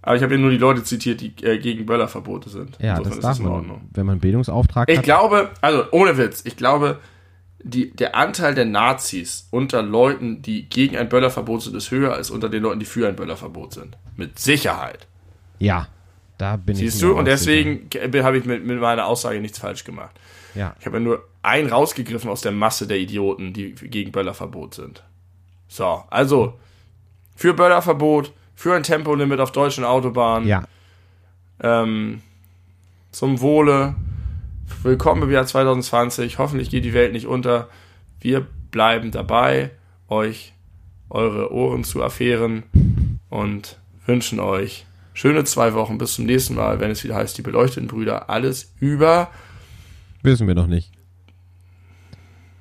[0.00, 2.78] Aber ich habe ja nur die Leute zitiert, die äh, gegen Böllerverbote sind.
[2.80, 3.88] Ja, Insofern das darf in man, Ordnung.
[3.92, 5.04] wenn man einen Bildungsauftrag Ich hat.
[5.04, 7.00] glaube, also ohne Witz, ich glaube,
[7.60, 12.30] die, der Anteil der Nazis unter Leuten, die gegen ein Böllerverbot sind, ist höher als
[12.30, 13.96] unter den Leuten, die für ein Böllerverbot sind.
[14.16, 15.06] Mit Sicherheit.
[15.58, 15.88] Ja,
[16.38, 16.80] da bin ich.
[16.92, 17.16] Siehst du?
[17.16, 20.14] Und deswegen ge- habe ich mit, mit meiner Aussage nichts falsch gemacht.
[20.54, 24.74] Ja, Ich habe ja nur einen rausgegriffen aus der Masse der Idioten, die gegen Böllerverbot
[24.74, 25.02] sind.
[25.68, 26.54] So, also
[27.36, 30.64] für Böllerverbot, für ein Tempolimit auf deutschen Autobahnen, ja.
[31.60, 32.22] ähm,
[33.12, 33.94] zum Wohle.
[34.82, 36.38] Willkommen im Jahr 2020.
[36.38, 37.68] Hoffentlich geht die Welt nicht unter.
[38.20, 39.70] Wir bleiben dabei,
[40.08, 40.54] euch
[41.10, 42.62] eure Ohren zu affären
[43.28, 47.42] und wünschen euch schöne zwei Wochen bis zum nächsten Mal, wenn es wieder heißt, die
[47.42, 49.30] beleuchteten Brüder, alles über.
[50.22, 50.92] Wissen wir noch nicht.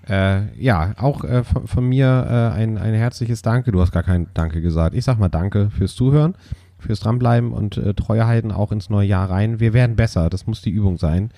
[0.09, 3.71] Äh, ja, auch äh, von, von mir äh, ein, ein herzliches Danke.
[3.71, 4.95] Du hast gar kein Danke gesagt.
[4.95, 6.35] Ich sag mal Danke fürs Zuhören,
[6.79, 9.59] fürs Dranbleiben und äh, Treue halten auch ins neue Jahr rein.
[9.59, 11.31] Wir werden besser, das muss die Übung sein.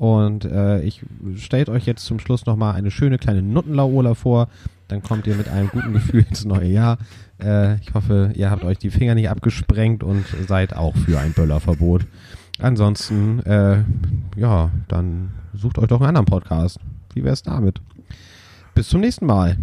[0.00, 1.02] Und äh, ich
[1.36, 4.48] stellt euch jetzt zum Schluss nochmal eine schöne kleine Nuttenlauola vor.
[4.88, 6.96] Dann kommt ihr mit einem guten Gefühl ins neue Jahr.
[7.38, 11.34] Äh, ich hoffe, ihr habt euch die Finger nicht abgesprengt und seid auch für ein
[11.34, 12.06] Böllerverbot.
[12.58, 13.84] ansonsten, äh,
[14.36, 16.78] ja, dann sucht euch doch einen anderen Podcast.
[17.12, 17.82] Wie wäre es damit?
[18.74, 19.58] Bis zum nächsten Mal.